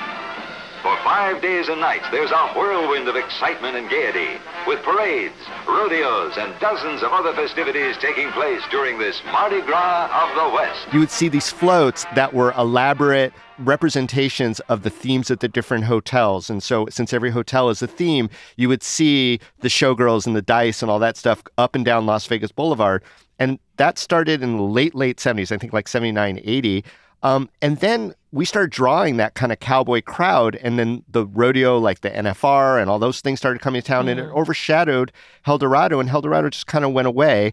For 0.82 0.96
five 1.04 1.42
days 1.42 1.68
and 1.68 1.78
nights, 1.78 2.06
there's 2.10 2.30
a 2.30 2.52
whirlwind 2.54 3.06
of 3.06 3.14
excitement 3.14 3.76
and 3.76 3.90
gaiety, 3.90 4.40
with 4.66 4.82
parades, 4.82 5.34
rodeos, 5.68 6.38
and 6.38 6.58
dozens 6.58 7.02
of 7.02 7.12
other 7.12 7.34
festivities 7.34 7.98
taking 7.98 8.30
place 8.32 8.62
during 8.70 8.98
this 8.98 9.20
Mardi 9.26 9.60
Gras 9.60 10.08
of 10.10 10.34
the 10.34 10.54
West. 10.54 10.88
You 10.90 11.00
would 11.00 11.10
see 11.10 11.28
these 11.28 11.50
floats 11.50 12.06
that 12.14 12.32
were 12.32 12.52
elaborate 12.52 13.34
representations 13.58 14.60
of 14.60 14.82
the 14.82 14.88
themes 14.88 15.30
at 15.30 15.40
the 15.40 15.48
different 15.48 15.84
hotels. 15.84 16.48
And 16.48 16.62
so, 16.62 16.86
since 16.88 17.12
every 17.12 17.30
hotel 17.30 17.68
is 17.68 17.82
a 17.82 17.86
theme, 17.86 18.30
you 18.56 18.70
would 18.70 18.82
see 18.82 19.38
the 19.60 19.68
showgirls 19.68 20.26
and 20.26 20.34
the 20.34 20.40
dice 20.40 20.80
and 20.80 20.90
all 20.90 20.98
that 21.00 21.18
stuff 21.18 21.42
up 21.58 21.74
and 21.74 21.84
down 21.84 22.06
Las 22.06 22.26
Vegas 22.26 22.52
Boulevard. 22.52 23.02
And 23.38 23.58
that 23.76 23.98
started 23.98 24.42
in 24.42 24.56
the 24.56 24.62
late, 24.62 24.94
late 24.94 25.18
70s, 25.18 25.52
I 25.52 25.58
think 25.58 25.74
like 25.74 25.88
79, 25.88 26.40
80. 26.42 26.84
Um, 27.22 27.50
and 27.60 27.78
then 27.78 28.14
we 28.32 28.44
started 28.44 28.70
drawing 28.70 29.16
that 29.16 29.34
kind 29.34 29.52
of 29.52 29.60
cowboy 29.60 30.02
crowd. 30.02 30.56
And 30.56 30.78
then 30.78 31.04
the 31.08 31.26
rodeo, 31.26 31.78
like 31.78 32.00
the 32.00 32.10
NFR 32.10 32.80
and 32.80 32.88
all 32.88 32.98
those 32.98 33.20
things 33.20 33.38
started 33.38 33.60
coming 33.60 33.82
to 33.82 33.86
town 33.86 34.08
and 34.08 34.20
it 34.20 34.26
overshadowed 34.30 35.12
Helldorado. 35.46 36.00
And 36.00 36.08
Helldorado 36.08 36.50
just 36.50 36.66
kind 36.66 36.84
of 36.84 36.92
went 36.92 37.08
away. 37.08 37.52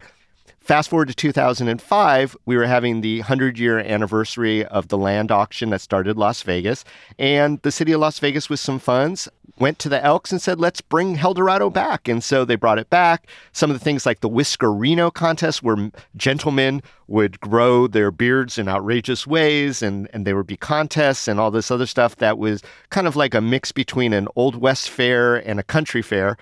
Fast 0.68 0.90
forward 0.90 1.08
to 1.08 1.16
2005, 1.16 2.36
we 2.46 2.58
were 2.58 2.66
having 2.66 3.00
the 3.00 3.20
100 3.20 3.58
year 3.58 3.80
anniversary 3.80 4.66
of 4.66 4.90
the 4.90 4.98
land 4.98 5.32
auction 5.32 5.70
that 5.70 5.80
started 5.80 6.18
Las 6.18 6.42
Vegas. 6.42 6.84
And 7.18 7.62
the 7.62 7.72
city 7.72 7.94
of 7.94 8.02
Las 8.02 8.20
Vegas, 8.20 8.50
with 8.50 8.60
some 8.60 8.78
funds, 8.78 9.30
went 9.60 9.80
to 9.80 9.88
the 9.88 10.04
Elks 10.04 10.34
and 10.34 10.42
said, 10.42 10.60
let's 10.60 10.82
bring 10.82 11.16
Helldorado 11.16 11.72
back. 11.72 12.10
And 12.10 12.22
so 12.22 12.44
they 12.44 12.58
brought 12.58 12.80
it 12.80 12.90
back. 12.90 13.28
Some 13.54 13.72
of 13.72 13.80
the 13.80 13.84
things 13.84 14.06
like 14.06 14.20
the 14.20 14.30
Whiskerino 14.30 15.14
contest, 15.14 15.64
where 15.64 15.90
gentlemen 16.18 16.84
would 17.08 17.40
grow 17.40 17.88
their 17.88 18.12
beards 18.12 18.58
in 18.58 18.68
outrageous 18.68 19.26
ways, 19.26 19.82
and, 19.82 20.10
and 20.12 20.28
there 20.28 20.36
would 20.36 20.48
be 20.48 20.58
contests 20.58 21.30
and 21.30 21.40
all 21.40 21.50
this 21.50 21.72
other 21.72 21.86
stuff 21.86 22.18
that 22.18 22.38
was 22.38 22.62
kind 22.90 23.08
of 23.08 23.16
like 23.16 23.34
a 23.34 23.40
mix 23.40 23.72
between 23.72 24.12
an 24.12 24.28
Old 24.36 24.58
West 24.58 24.90
fair 24.90 25.38
and 25.38 25.62
a 25.62 25.64
country 25.64 26.02
fair. 26.02 26.36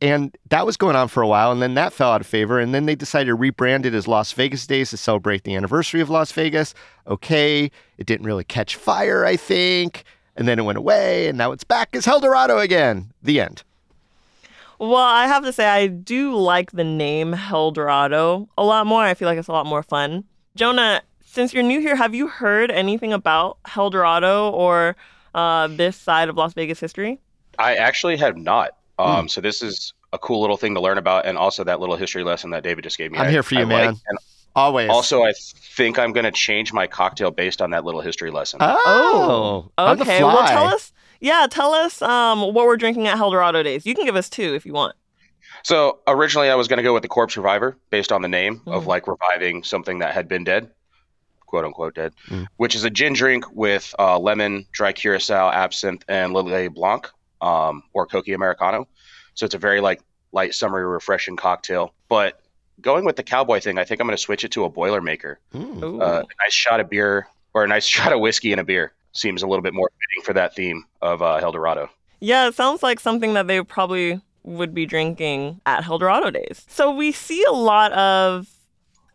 And 0.00 0.36
that 0.50 0.66
was 0.66 0.76
going 0.76 0.94
on 0.94 1.08
for 1.08 1.22
a 1.22 1.26
while, 1.26 1.50
and 1.52 1.62
then 1.62 1.74
that 1.74 1.92
fell 1.92 2.12
out 2.12 2.20
of 2.20 2.26
favor. 2.26 2.60
And 2.60 2.74
then 2.74 2.84
they 2.84 2.94
decided 2.94 3.30
to 3.30 3.36
rebrand 3.36 3.86
it 3.86 3.94
as 3.94 4.06
Las 4.06 4.32
Vegas 4.32 4.66
Days 4.66 4.90
to 4.90 4.98
celebrate 4.98 5.44
the 5.44 5.54
anniversary 5.54 6.02
of 6.02 6.10
Las 6.10 6.32
Vegas. 6.32 6.74
Okay, 7.06 7.70
it 7.96 8.06
didn't 8.06 8.26
really 8.26 8.44
catch 8.44 8.76
fire, 8.76 9.24
I 9.24 9.36
think. 9.36 10.04
And 10.36 10.46
then 10.46 10.58
it 10.58 10.62
went 10.62 10.76
away, 10.76 11.28
and 11.28 11.38
now 11.38 11.52
it's 11.52 11.64
back 11.64 11.96
as 11.96 12.04
Helldorado 12.04 12.62
again. 12.62 13.10
The 13.22 13.40
end. 13.40 13.62
Well, 14.78 14.96
I 14.96 15.26
have 15.26 15.42
to 15.44 15.52
say, 15.52 15.66
I 15.66 15.86
do 15.86 16.36
like 16.36 16.72
the 16.72 16.84
name 16.84 17.32
Helldorado 17.32 18.48
a 18.58 18.64
lot 18.64 18.86
more. 18.86 19.02
I 19.02 19.14
feel 19.14 19.26
like 19.26 19.38
it's 19.38 19.48
a 19.48 19.52
lot 19.52 19.64
more 19.64 19.82
fun. 19.82 20.24
Jonah, 20.54 21.00
since 21.24 21.54
you're 21.54 21.62
new 21.62 21.80
here, 21.80 21.96
have 21.96 22.14
you 22.14 22.28
heard 22.28 22.70
anything 22.70 23.14
about 23.14 23.56
Helldorado 23.64 24.52
or 24.52 24.94
uh, 25.34 25.68
this 25.68 25.96
side 25.96 26.28
of 26.28 26.36
Las 26.36 26.52
Vegas 26.52 26.78
history? 26.80 27.18
I 27.58 27.76
actually 27.76 28.18
have 28.18 28.36
not. 28.36 28.76
Um, 28.98 29.28
So 29.28 29.40
this 29.40 29.62
is 29.62 29.92
a 30.12 30.18
cool 30.18 30.40
little 30.40 30.56
thing 30.56 30.74
to 30.74 30.80
learn 30.80 30.98
about, 30.98 31.26
and 31.26 31.36
also 31.36 31.64
that 31.64 31.80
little 31.80 31.96
history 31.96 32.24
lesson 32.24 32.50
that 32.50 32.62
Dayvid 32.64 32.82
just 32.82 32.96
gave 32.98 33.10
me. 33.12 33.18
I'm 33.18 33.26
I- 33.26 33.30
here 33.30 33.42
for 33.42 33.54
you, 33.54 33.62
I 33.62 33.64
man. 33.64 33.86
like. 33.88 33.96
And 34.08 34.18
Always. 34.54 34.88
also, 34.88 35.22
I 35.22 35.32
think 35.36 35.98
I'm 35.98 36.12
going 36.12 36.24
to 36.24 36.30
change 36.30 36.72
my 36.72 36.86
cocktail 36.86 37.30
based 37.30 37.60
on 37.60 37.70
that 37.70 37.84
little 37.84 38.00
history 38.00 38.30
lesson. 38.30 38.58
oh, 38.62 39.70
on 39.76 39.96
the 39.98 40.02
okay. 40.04 40.22
Well, 40.24 40.46
tell 40.48 40.64
us. 40.68 40.92
Yeah, 41.20 41.46
tell 41.50 41.72
us 41.74 42.00
um, 42.02 42.40
what 42.40 42.66
we're 42.66 42.76
drinking 42.76 43.06
at 43.06 43.16
Helldorado 43.18 43.62
Days. 43.64 43.84
You 43.86 43.94
can 43.94 44.04
give 44.06 44.16
us 44.16 44.28
two 44.30 44.54
if 44.54 44.64
you 44.66 44.72
want. 44.72 44.94
So 45.62 45.98
originally, 46.06 46.48
I 46.50 46.54
was 46.54 46.68
going 46.68 46.76
to 46.78 46.82
go 46.82 46.92
with 46.94 47.02
the 47.02 47.08
corpse 47.08 47.36
reviver 47.36 47.76
based 47.90 48.12
on 48.12 48.22
the 48.22 48.28
name 48.28 48.60
of 48.66 48.84
Mhm. 48.84 48.86
like 48.86 49.06
reviving 49.08 49.62
something 49.64 49.98
that 49.98 50.14
had 50.14 50.28
been 50.28 50.44
dead, 50.44 50.70
quote 51.46 51.64
unquote 51.64 51.94
dead, 51.94 52.12
Mm. 52.28 52.46
which 52.56 52.74
is 52.74 52.84
a 52.84 52.90
gin 52.90 53.12
drink 53.14 53.44
with 53.52 53.94
uh, 53.98 54.18
lemon, 54.18 54.66
dry 54.72 54.92
curacao, 54.92 55.50
absinthe, 55.50 56.04
and 56.08 56.32
Lillet 56.34 56.72
Blanc, 56.74 57.10
um, 57.46 57.82
or 57.92 58.06
Cocchi 58.06 58.32
Americano. 58.32 58.88
So 59.34 59.46
it's 59.46 59.54
a 59.54 59.58
very 59.58 59.80
like 59.80 60.00
light, 60.32 60.54
summery, 60.54 60.84
refreshing 60.84 61.36
cocktail. 61.36 61.94
But 62.08 62.40
going 62.80 63.04
with 63.04 63.16
the 63.16 63.22
cowboy 63.22 63.60
thing, 63.60 63.78
I 63.78 63.84
think 63.84 64.00
I'm 64.00 64.06
going 64.06 64.16
to 64.16 64.22
switch 64.22 64.44
it 64.44 64.50
to 64.52 64.64
a 64.64 64.70
Boilermaker. 64.70 65.36
Mm. 65.54 65.82
Ooh. 65.82 66.00
Uh, 66.00 66.22
a 66.22 66.44
nice 66.44 66.52
shot 66.52 66.80
of 66.80 66.90
beer 66.90 67.28
or 67.54 67.64
a 67.64 67.68
nice 67.68 67.84
shot 67.94 68.12
of 68.12 68.20
whiskey 68.20 68.52
and 68.52 68.60
a 68.60 68.64
beer 68.64 68.92
seems 69.12 69.42
a 69.42 69.46
little 69.46 69.62
bit 69.62 69.74
more 69.74 69.90
fitting 70.00 70.24
for 70.24 70.32
that 70.34 70.54
theme 70.54 70.84
of 71.00 71.22
uh, 71.22 71.36
El 71.36 71.52
Dorado. 71.52 71.88
Yeah, 72.20 72.48
it 72.48 72.54
sounds 72.54 72.82
like 72.82 72.98
something 72.98 73.34
that 73.34 73.46
they 73.46 73.62
probably 73.62 74.20
would 74.42 74.74
be 74.74 74.86
drinking 74.86 75.60
at 75.66 75.84
Helldorado 75.84 76.32
Days. 76.32 76.64
So 76.68 76.94
we 76.94 77.12
see 77.12 77.44
a 77.44 77.52
lot 77.52 77.92
of 77.92 78.48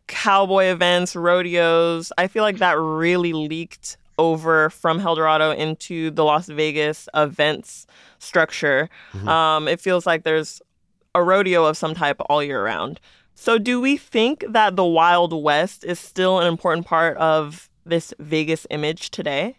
cowboy 0.07 0.65
events, 0.65 1.15
rodeos. 1.15 2.11
I 2.17 2.27
feel 2.27 2.43
like 2.43 2.57
that 2.57 2.77
really 2.77 3.33
leaked 3.33 3.97
over 4.21 4.69
from 4.69 4.99
Helldorado 4.99 5.55
into 5.57 6.11
the 6.11 6.23
Las 6.23 6.47
Vegas 6.47 7.09
events 7.15 7.87
structure. 8.19 8.87
Um, 9.27 9.67
it 9.67 9.81
feels 9.81 10.05
like 10.05 10.23
there's 10.23 10.61
a 11.15 11.23
rodeo 11.23 11.65
of 11.65 11.75
some 11.75 11.95
type 11.95 12.17
all 12.29 12.43
year 12.43 12.63
round. 12.63 12.99
So, 13.33 13.57
do 13.57 13.81
we 13.81 13.97
think 13.97 14.45
that 14.47 14.75
the 14.75 14.85
Wild 14.85 15.33
West 15.33 15.83
is 15.83 15.99
still 15.99 16.39
an 16.39 16.45
important 16.45 16.85
part 16.85 17.17
of 17.17 17.69
this 17.83 18.13
Vegas 18.19 18.67
image 18.69 19.09
today? 19.09 19.57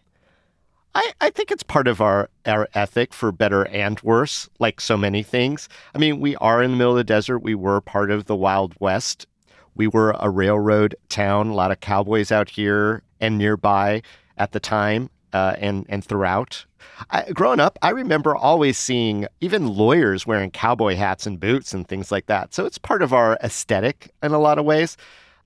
I, 0.94 1.12
I 1.20 1.30
think 1.30 1.50
it's 1.50 1.64
part 1.64 1.88
of 1.88 2.00
our, 2.00 2.28
our 2.46 2.68
ethic 2.74 3.12
for 3.12 3.32
better 3.32 3.66
and 3.68 4.00
worse, 4.02 4.48
like 4.60 4.80
so 4.80 4.96
many 4.96 5.22
things. 5.22 5.68
I 5.94 5.98
mean, 5.98 6.20
we 6.20 6.36
are 6.36 6.62
in 6.62 6.70
the 6.70 6.76
middle 6.76 6.92
of 6.92 6.98
the 6.98 7.04
desert. 7.04 7.40
We 7.40 7.54
were 7.54 7.80
part 7.80 8.10
of 8.10 8.26
the 8.26 8.36
Wild 8.36 8.74
West. 8.78 9.26
We 9.74 9.88
were 9.88 10.14
a 10.20 10.28
railroad 10.30 10.94
town, 11.08 11.48
a 11.48 11.54
lot 11.54 11.72
of 11.72 11.80
cowboys 11.80 12.30
out 12.30 12.50
here 12.50 13.02
and 13.20 13.38
nearby 13.38 14.02
at 14.36 14.52
the 14.52 14.60
time 14.60 15.10
uh, 15.32 15.54
and, 15.58 15.86
and 15.88 16.04
throughout. 16.04 16.64
I, 17.10 17.30
growing 17.32 17.60
up, 17.60 17.78
I 17.82 17.90
remember 17.90 18.36
always 18.36 18.78
seeing 18.78 19.26
even 19.40 19.66
lawyers 19.66 20.26
wearing 20.26 20.50
cowboy 20.50 20.96
hats 20.96 21.26
and 21.26 21.40
boots 21.40 21.72
and 21.72 21.86
things 21.86 22.12
like 22.12 22.26
that. 22.26 22.54
So 22.54 22.66
it's 22.66 22.78
part 22.78 23.02
of 23.02 23.12
our 23.12 23.38
aesthetic 23.42 24.12
in 24.22 24.32
a 24.32 24.38
lot 24.38 24.58
of 24.58 24.64
ways. 24.64 24.96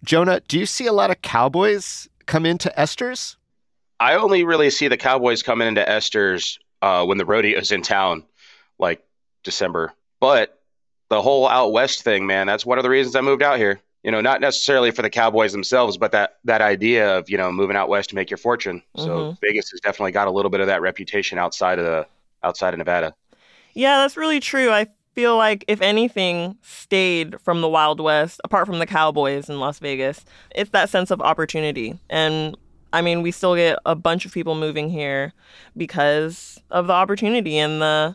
Jonah, 0.04 0.40
do 0.48 0.58
you 0.58 0.66
see 0.66 0.86
a 0.86 0.92
lot 0.92 1.10
of 1.10 1.22
cowboys 1.22 2.08
come 2.26 2.44
into 2.46 2.78
Esther's? 2.78 3.36
I 3.98 4.14
only 4.14 4.44
really 4.44 4.70
see 4.70 4.88
the 4.88 4.96
Cowboys 4.96 5.42
coming 5.42 5.68
into 5.68 5.88
Esther's 5.88 6.58
uh, 6.82 7.04
when 7.04 7.18
the 7.18 7.24
rodeo's 7.24 7.72
in 7.72 7.82
town, 7.82 8.24
like 8.78 9.02
December. 9.42 9.94
But 10.20 10.60
the 11.08 11.22
whole 11.22 11.48
out 11.48 11.72
west 11.72 12.02
thing, 12.02 12.26
man, 12.26 12.46
that's 12.46 12.66
one 12.66 12.78
of 12.78 12.82
the 12.82 12.90
reasons 12.90 13.16
I 13.16 13.22
moved 13.22 13.42
out 13.42 13.58
here. 13.58 13.80
You 14.02 14.12
know, 14.12 14.20
not 14.20 14.40
necessarily 14.40 14.92
for 14.92 15.02
the 15.02 15.10
Cowboys 15.10 15.52
themselves, 15.52 15.98
but 15.98 16.12
that 16.12 16.36
that 16.44 16.60
idea 16.60 17.18
of 17.18 17.28
you 17.28 17.36
know 17.36 17.50
moving 17.50 17.76
out 17.76 17.88
west 17.88 18.10
to 18.10 18.14
make 18.14 18.30
your 18.30 18.38
fortune. 18.38 18.82
So 18.96 19.08
Mhm. 19.08 19.38
Vegas 19.40 19.70
has 19.70 19.80
definitely 19.80 20.12
got 20.12 20.28
a 20.28 20.30
little 20.30 20.50
bit 20.50 20.60
of 20.60 20.68
that 20.68 20.80
reputation 20.80 21.38
outside 21.38 21.78
of 21.78 21.84
the 21.84 22.06
outside 22.42 22.72
of 22.74 22.78
Nevada. 22.78 23.14
Yeah, 23.74 23.98
that's 23.98 24.16
really 24.16 24.40
true. 24.40 24.70
I 24.70 24.86
feel 25.14 25.36
like 25.36 25.64
if 25.66 25.80
anything 25.80 26.56
stayed 26.62 27.40
from 27.40 27.62
the 27.62 27.68
Wild 27.68 28.00
West, 28.00 28.40
apart 28.44 28.66
from 28.66 28.78
the 28.78 28.86
Cowboys 28.86 29.48
in 29.48 29.58
Las 29.60 29.78
Vegas, 29.78 30.24
it's 30.54 30.70
that 30.70 30.88
sense 30.90 31.10
of 31.10 31.20
opportunity. 31.20 31.98
And 32.10 32.56
I 32.92 33.02
mean, 33.02 33.22
we 33.22 33.30
still 33.30 33.56
get 33.56 33.78
a 33.84 33.94
bunch 33.94 34.24
of 34.24 34.32
people 34.32 34.54
moving 34.54 34.88
here 34.88 35.32
because 35.76 36.60
of 36.70 36.86
the 36.86 36.92
opportunity 36.92 37.58
and 37.58 37.82
the 37.82 38.14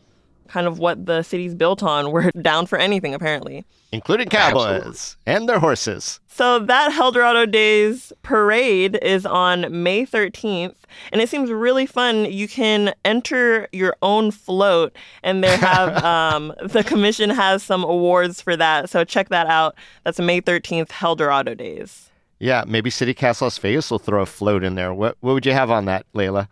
kind 0.51 0.67
of 0.67 0.79
what 0.79 1.05
the 1.05 1.23
city's 1.23 1.55
built 1.55 1.81
on. 1.81 2.11
We're 2.11 2.29
down 2.41 2.65
for 2.65 2.77
anything, 2.77 3.13
apparently. 3.13 3.65
Including 3.93 4.29
cowboys 4.29 4.77
Absolutely. 4.85 5.15
and 5.25 5.49
their 5.49 5.59
horses. 5.59 6.19
So 6.27 6.59
that 6.59 6.91
Helldorado 6.91 7.49
Days 7.49 8.13
parade 8.21 8.97
is 9.01 9.25
on 9.25 9.83
May 9.83 10.05
13th, 10.05 10.75
and 11.11 11.21
it 11.21 11.27
seems 11.29 11.51
really 11.51 11.85
fun. 11.85 12.25
You 12.25 12.47
can 12.47 12.93
enter 13.03 13.67
your 13.73 13.97
own 14.01 14.31
float, 14.31 14.95
and 15.23 15.43
they 15.43 15.57
have 15.57 16.03
um, 16.03 16.53
the 16.63 16.83
commission 16.83 17.29
has 17.29 17.63
some 17.63 17.83
awards 17.83 18.41
for 18.41 18.55
that. 18.55 18.89
So 18.89 19.03
check 19.03 19.29
that 19.29 19.47
out. 19.47 19.75
That's 20.05 20.19
May 20.19 20.41
13th, 20.41 20.89
Helldorado 20.89 21.57
Days. 21.57 22.09
Yeah, 22.39 22.63
maybe 22.65 22.89
City 22.89 23.13
Cast 23.13 23.41
Las 23.41 23.57
Vegas 23.57 23.91
will 23.91 23.99
throw 23.99 24.21
a 24.21 24.25
float 24.25 24.63
in 24.63 24.75
there. 24.75 24.93
What 24.93 25.17
what 25.19 25.33
would 25.33 25.45
you 25.45 25.53
have 25.53 25.69
on 25.69 25.85
that, 25.85 26.05
Layla? 26.13 26.47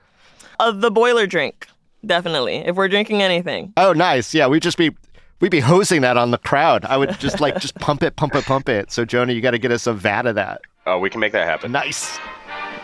Uh, 0.59 0.71
the 0.71 0.91
boiler 0.91 1.25
drink, 1.25 1.67
definitely. 2.05 2.57
If 2.57 2.75
we're 2.75 2.87
drinking 2.89 3.21
anything, 3.21 3.73
Oh, 3.77 3.93
nice. 3.93 4.33
Yeah, 4.33 4.47
we'd 4.47 4.61
just 4.63 4.77
be 4.77 4.91
we'd 5.39 5.51
be 5.51 5.59
hosing 5.61 6.01
that 6.01 6.17
on 6.17 6.31
the 6.31 6.37
crowd. 6.37 6.85
I 6.85 6.97
would 6.97 7.19
just 7.19 7.39
like 7.39 7.59
just 7.59 7.75
pump 7.75 8.03
it, 8.03 8.15
pump 8.15 8.35
it, 8.35 8.45
pump 8.45 8.69
it. 8.69 8.91
So 8.91 9.05
Jonah, 9.05 9.33
you 9.33 9.41
got 9.41 9.51
to 9.51 9.59
get 9.59 9.71
us 9.71 9.87
a 9.87 9.93
vat 9.93 10.25
of 10.25 10.35
that. 10.35 10.61
Uh, 10.85 10.97
we 10.97 11.09
can 11.09 11.19
make 11.19 11.31
that 11.33 11.47
happen. 11.47 11.71
Nice. 11.71 12.17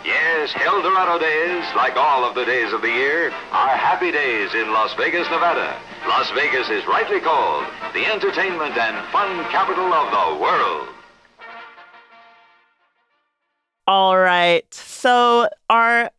Yes, 0.06 0.52
Helldorado 0.54 1.20
days, 1.20 1.66
like 1.76 1.96
all 1.96 2.24
of 2.24 2.36
the 2.36 2.46
days 2.46 2.72
of 2.72 2.82
the 2.84 2.88
year, 2.90 3.32
are 3.52 3.76
happy 3.76 4.12
days 4.12 4.54
in 4.54 4.72
Las 4.72 4.94
Vegas, 4.94 5.28
Nevada. 5.32 5.76
Las 6.08 6.30
Vegas 6.36 6.70
is 6.70 6.86
rightly 6.86 7.20
called 7.20 7.66
the 7.96 8.06
entertainment 8.06 8.78
and 8.78 8.96
fun 9.12 9.44
capital 9.50 9.92
of 9.92 10.12
the 10.12 10.40
world. 10.44 10.90
All 13.88 14.18
right. 14.18 14.72
So 14.74 15.48
our 15.70 16.12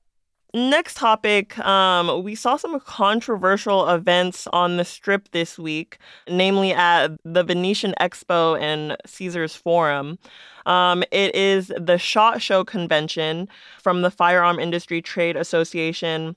next 0.57 0.97
topic, 0.97 1.59
um, 1.59 2.25
we 2.25 2.35
saw 2.35 2.57
some 2.57 2.81
controversial 2.81 3.89
events 3.89 4.47
on 4.49 4.77
the 4.77 4.85
strip 4.85 5.31
this 5.31 5.59
week, 5.59 5.99
namely 6.29 6.73
at 6.73 7.09
the 7.25 7.45
Venetian 7.45 7.95
Expo 8.01 8.61
and 8.61 8.97
Caesars 9.07 9.55
Forum. 9.55 10.19
Um, 10.65 11.05
it 11.13 11.35
is 11.35 11.71
the 11.79 11.99
SHOT 11.99 12.43
Show 12.43 12.65
convention 12.65 13.49
from 13.81 14.03
the 14.03 14.11
Firearm 14.11 14.59
Industry 14.59 15.01
Trade 15.01 15.37
Association. 15.37 16.35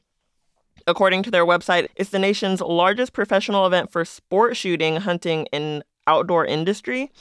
According 0.86 1.24
to 1.24 1.32
their 1.32 1.46
website, 1.46 1.88
it's 1.96 2.12
the 2.12 2.20
nation's 2.20 2.62
largest 2.62 3.13
professional 3.13 3.65
event 3.65 3.91
for 3.91 4.06
sport 4.06 4.56
shooting, 4.56 4.98
hunting, 4.98 5.48
and 5.52 5.84
outdoor 6.08 6.46
industry. 6.46 7.12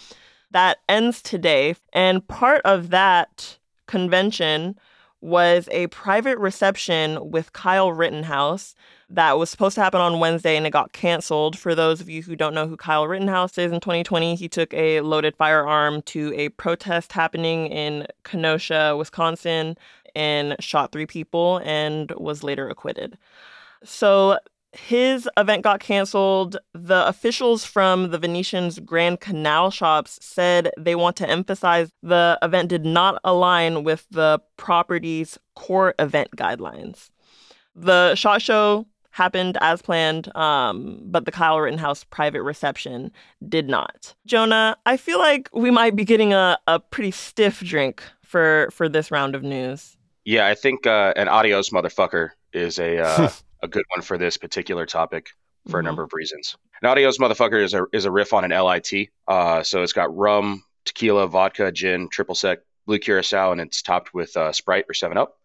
That 0.50 0.78
ends 0.88 1.22
today. 1.22 1.76
And 1.92 2.26
part 2.26 2.62
of 2.64 2.90
that 2.90 3.58
convention 3.86 4.78
was 5.20 5.68
a 5.72 5.88
private 5.88 6.38
reception 6.38 7.30
with 7.30 7.52
Kyle 7.52 7.92
Rittenhouse 7.92 8.74
that 9.10 9.38
was 9.38 9.50
supposed 9.50 9.74
to 9.74 9.82
happen 9.82 10.00
on 10.00 10.20
Wednesday 10.20 10.56
and 10.56 10.66
it 10.66 10.70
got 10.70 10.92
canceled. 10.92 11.58
For 11.58 11.74
those 11.74 12.00
of 12.00 12.08
you 12.08 12.22
who 12.22 12.36
don't 12.36 12.54
know 12.54 12.68
who 12.68 12.76
Kyle 12.76 13.06
Rittenhouse 13.06 13.58
is, 13.58 13.72
in 13.72 13.80
2020, 13.80 14.36
he 14.36 14.48
took 14.48 14.72
a 14.74 15.00
loaded 15.00 15.34
firearm 15.36 16.02
to 16.02 16.32
a 16.36 16.50
protest 16.50 17.12
happening 17.12 17.66
in 17.68 18.06
Kenosha, 18.24 18.96
Wisconsin, 18.96 19.76
and 20.14 20.56
shot 20.60 20.92
three 20.92 21.06
people 21.06 21.60
and 21.64 22.12
was 22.12 22.42
later 22.42 22.68
acquitted. 22.68 23.18
So 23.84 24.38
his 24.86 25.28
event 25.36 25.62
got 25.62 25.80
canceled. 25.80 26.56
The 26.72 27.06
officials 27.06 27.64
from 27.64 28.10
the 28.10 28.18
Venetian's 28.18 28.78
Grand 28.78 29.20
Canal 29.20 29.70
shops 29.70 30.18
said 30.22 30.70
they 30.78 30.94
want 30.94 31.16
to 31.16 31.28
emphasize 31.28 31.90
the 32.02 32.38
event 32.42 32.68
did 32.68 32.84
not 32.84 33.20
align 33.24 33.84
with 33.84 34.06
the 34.10 34.40
property's 34.56 35.38
core 35.56 35.94
event 35.98 36.30
guidelines. 36.36 37.10
The 37.74 38.14
shot 38.14 38.42
show 38.42 38.86
happened 39.10 39.58
as 39.60 39.82
planned, 39.82 40.34
um, 40.36 41.00
but 41.04 41.24
the 41.24 41.32
Kyle 41.32 41.58
Rittenhouse 41.58 42.04
private 42.04 42.42
reception 42.42 43.10
did 43.48 43.68
not. 43.68 44.14
Jonah, 44.26 44.76
I 44.86 44.96
feel 44.96 45.18
like 45.18 45.48
we 45.52 45.70
might 45.70 45.96
be 45.96 46.04
getting 46.04 46.32
a, 46.32 46.58
a 46.66 46.78
pretty 46.78 47.10
stiff 47.10 47.60
drink 47.60 48.02
for 48.22 48.68
for 48.72 48.88
this 48.88 49.10
round 49.10 49.34
of 49.34 49.42
news. 49.42 49.96
Yeah, 50.24 50.46
I 50.46 50.54
think 50.54 50.86
uh, 50.86 51.14
an 51.16 51.28
adios 51.28 51.70
motherfucker 51.70 52.30
is 52.52 52.78
a 52.78 52.98
uh, 52.98 53.30
a 53.62 53.68
good 53.68 53.84
one 53.94 54.02
for 54.02 54.18
this 54.18 54.36
particular 54.36 54.86
topic 54.86 55.30
for 55.68 55.80
a 55.80 55.82
number 55.82 56.02
of 56.02 56.12
reasons. 56.12 56.56
An 56.82 56.88
adios 56.88 57.18
motherfucker 57.18 57.62
is 57.62 57.74
a 57.74 57.84
is 57.92 58.04
a 58.04 58.10
riff 58.10 58.32
on 58.32 58.50
an 58.50 58.58
LIT. 58.58 59.10
Uh, 59.26 59.62
so 59.62 59.82
it's 59.82 59.92
got 59.92 60.14
rum, 60.16 60.62
tequila, 60.84 61.26
vodka, 61.26 61.70
gin, 61.72 62.08
triple 62.08 62.34
sec, 62.34 62.60
blue 62.86 62.98
curacao, 62.98 63.52
and 63.52 63.60
it's 63.60 63.82
topped 63.82 64.14
with 64.14 64.36
uh, 64.36 64.52
Sprite 64.52 64.86
or 64.88 64.94
Seven 64.94 65.18
Up. 65.18 65.38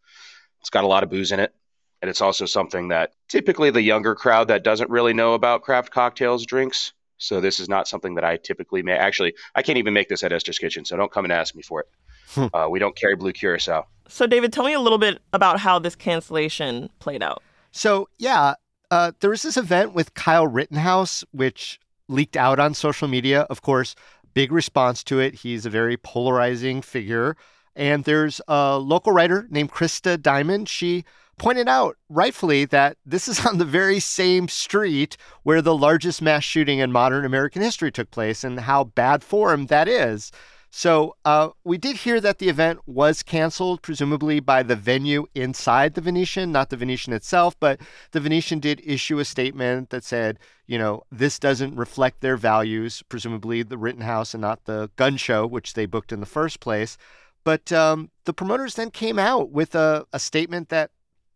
It's 0.62 0.70
got 0.70 0.84
a 0.84 0.88
lot 0.88 1.04
of 1.04 1.10
booze 1.10 1.32
in 1.32 1.40
it, 1.40 1.54
and 2.02 2.10
it's 2.10 2.22
also 2.22 2.46
something 2.46 2.90
that 2.90 3.12
typically 3.28 3.70
the 3.70 3.82
younger 3.82 4.16
crowd 4.16 4.48
that 4.48 4.64
doesn't 4.64 4.90
really 4.90 5.14
know 5.14 5.34
about 5.34 5.62
craft 5.64 5.92
cocktails 5.92 6.46
drinks. 6.46 6.94
So 7.18 7.40
this 7.40 7.60
is 7.60 7.70
not 7.70 7.88
something 7.88 8.16
that 8.16 8.24
I 8.24 8.38
typically 8.38 8.82
make. 8.82 9.00
Actually, 9.00 9.34
I 9.56 9.62
can't 9.62 9.78
even 9.78 9.94
make 9.94 10.10
this 10.10 10.24
at 10.24 10.34
Esther's 10.34 10.60
Kitchen, 10.60 10.84
so 10.84 10.98
don't 10.98 11.12
come 11.12 11.26
and 11.26 11.32
ask 11.32 11.56
me 11.56 11.62
for 11.62 11.82
it. 11.82 12.50
uh, 12.54 12.68
we 12.70 12.80
don't 12.80 12.96
carry 12.96 13.16
blue 13.16 13.32
curacao. 13.32 13.86
So, 14.08 14.28
Dayvid, 14.28 14.52
tell 14.52 14.66
me 14.66 14.74
a 14.74 14.80
little 14.80 14.98
bit 14.98 15.22
about 15.32 15.60
how 15.60 15.80
this 15.80 15.96
cancellation 15.96 16.90
played 17.00 17.24
out. 17.24 17.42
So 17.74 18.08
yeah, 18.18 18.54
uh, 18.92 19.12
there 19.20 19.32
was 19.32 19.42
this 19.42 19.58
event 19.58 19.94
with 19.94 20.14
Kyle 20.14 20.48
Rittenhouse, 20.48 21.24
which 21.32 21.80
leaked 22.08 22.38
out 22.38 22.60
on 22.60 22.74
social 22.74 23.08
media. 23.08 23.42
Of 23.50 23.62
course, 23.62 23.96
big 24.34 24.52
response 24.52 25.04
to 25.06 25.20
it. 25.20 25.34
He's 25.34 25.66
a 25.66 25.70
very 25.70 25.98
polarizing 25.98 26.82
figure. 26.82 27.36
And 27.76 28.04
there's 28.04 28.40
a 28.48 28.78
local 28.78 29.12
writer 29.12 29.48
named 29.50 29.72
Krista 29.72 30.22
Diamond. 30.22 30.70
She 30.70 31.04
pointed 31.40 31.68
out 31.68 31.98
rightfully 32.10 32.66
that 32.66 32.98
this 33.06 33.28
is 33.28 33.46
on 33.46 33.58
the 33.58 33.66
very 33.66 34.00
same 34.00 34.48
street 34.48 35.18
where 35.42 35.62
the 35.62 35.76
largest 35.76 36.22
mass 36.22 36.44
shooting 36.44 36.80
in 36.80 36.92
modern 36.92 37.26
American 37.26 37.64
history 37.64 37.92
took 37.92 38.12
place 38.12 38.44
and 38.44 38.60
how 38.60 38.84
bad 38.84 39.24
form 39.24 39.66
that 39.68 39.88
is. 39.88 40.32
So 40.76 41.16
uh, 41.24 41.50
we 41.64 41.78
did 41.78 41.98
hear 41.98 42.20
that 42.20 42.40
the 42.40 42.50
event 42.50 42.80
was 42.88 43.22
canceled, 43.22 43.84
presumably 43.84 44.40
by 44.40 44.64
the 44.64 44.76
venue 44.76 45.28
inside 45.36 45.94
the 45.94 46.02
Venetian, 46.02 46.52
not 46.52 46.72
the 46.72 46.78
Venetian 46.78 47.14
itself. 47.14 47.56
But 47.60 47.80
the 48.10 48.20
Venetian 48.20 48.58
did 48.58 48.82
issue 48.84 49.20
a 49.20 49.24
statement 49.24 49.92
that 49.92 50.04
said, 50.04 50.40
you 50.66 50.80
know, 50.80 51.04
this 51.12 51.38
doesn't 51.38 51.76
reflect 51.76 52.22
their 52.22 52.38
values, 52.38 53.04
presumably 53.08 53.62
the 53.62 53.78
Rittenhouse 53.78 54.34
and 54.34 54.42
not 54.42 54.66
the 54.66 54.90
gun 54.96 55.16
show, 55.16 55.46
which 55.46 55.76
they 55.76 55.86
booked 55.86 56.12
in 56.12 56.22
the 56.22 56.26
first 56.26 56.60
place. 56.60 56.98
But 57.44 57.72
um, 57.72 58.10
the 58.26 58.34
promoters 58.34 58.74
then 58.74 58.90
came 58.90 59.20
out 59.20 59.52
with 59.52 59.76
a, 59.76 60.08
a 60.12 60.18
statement 60.18 60.70
that 60.70 60.90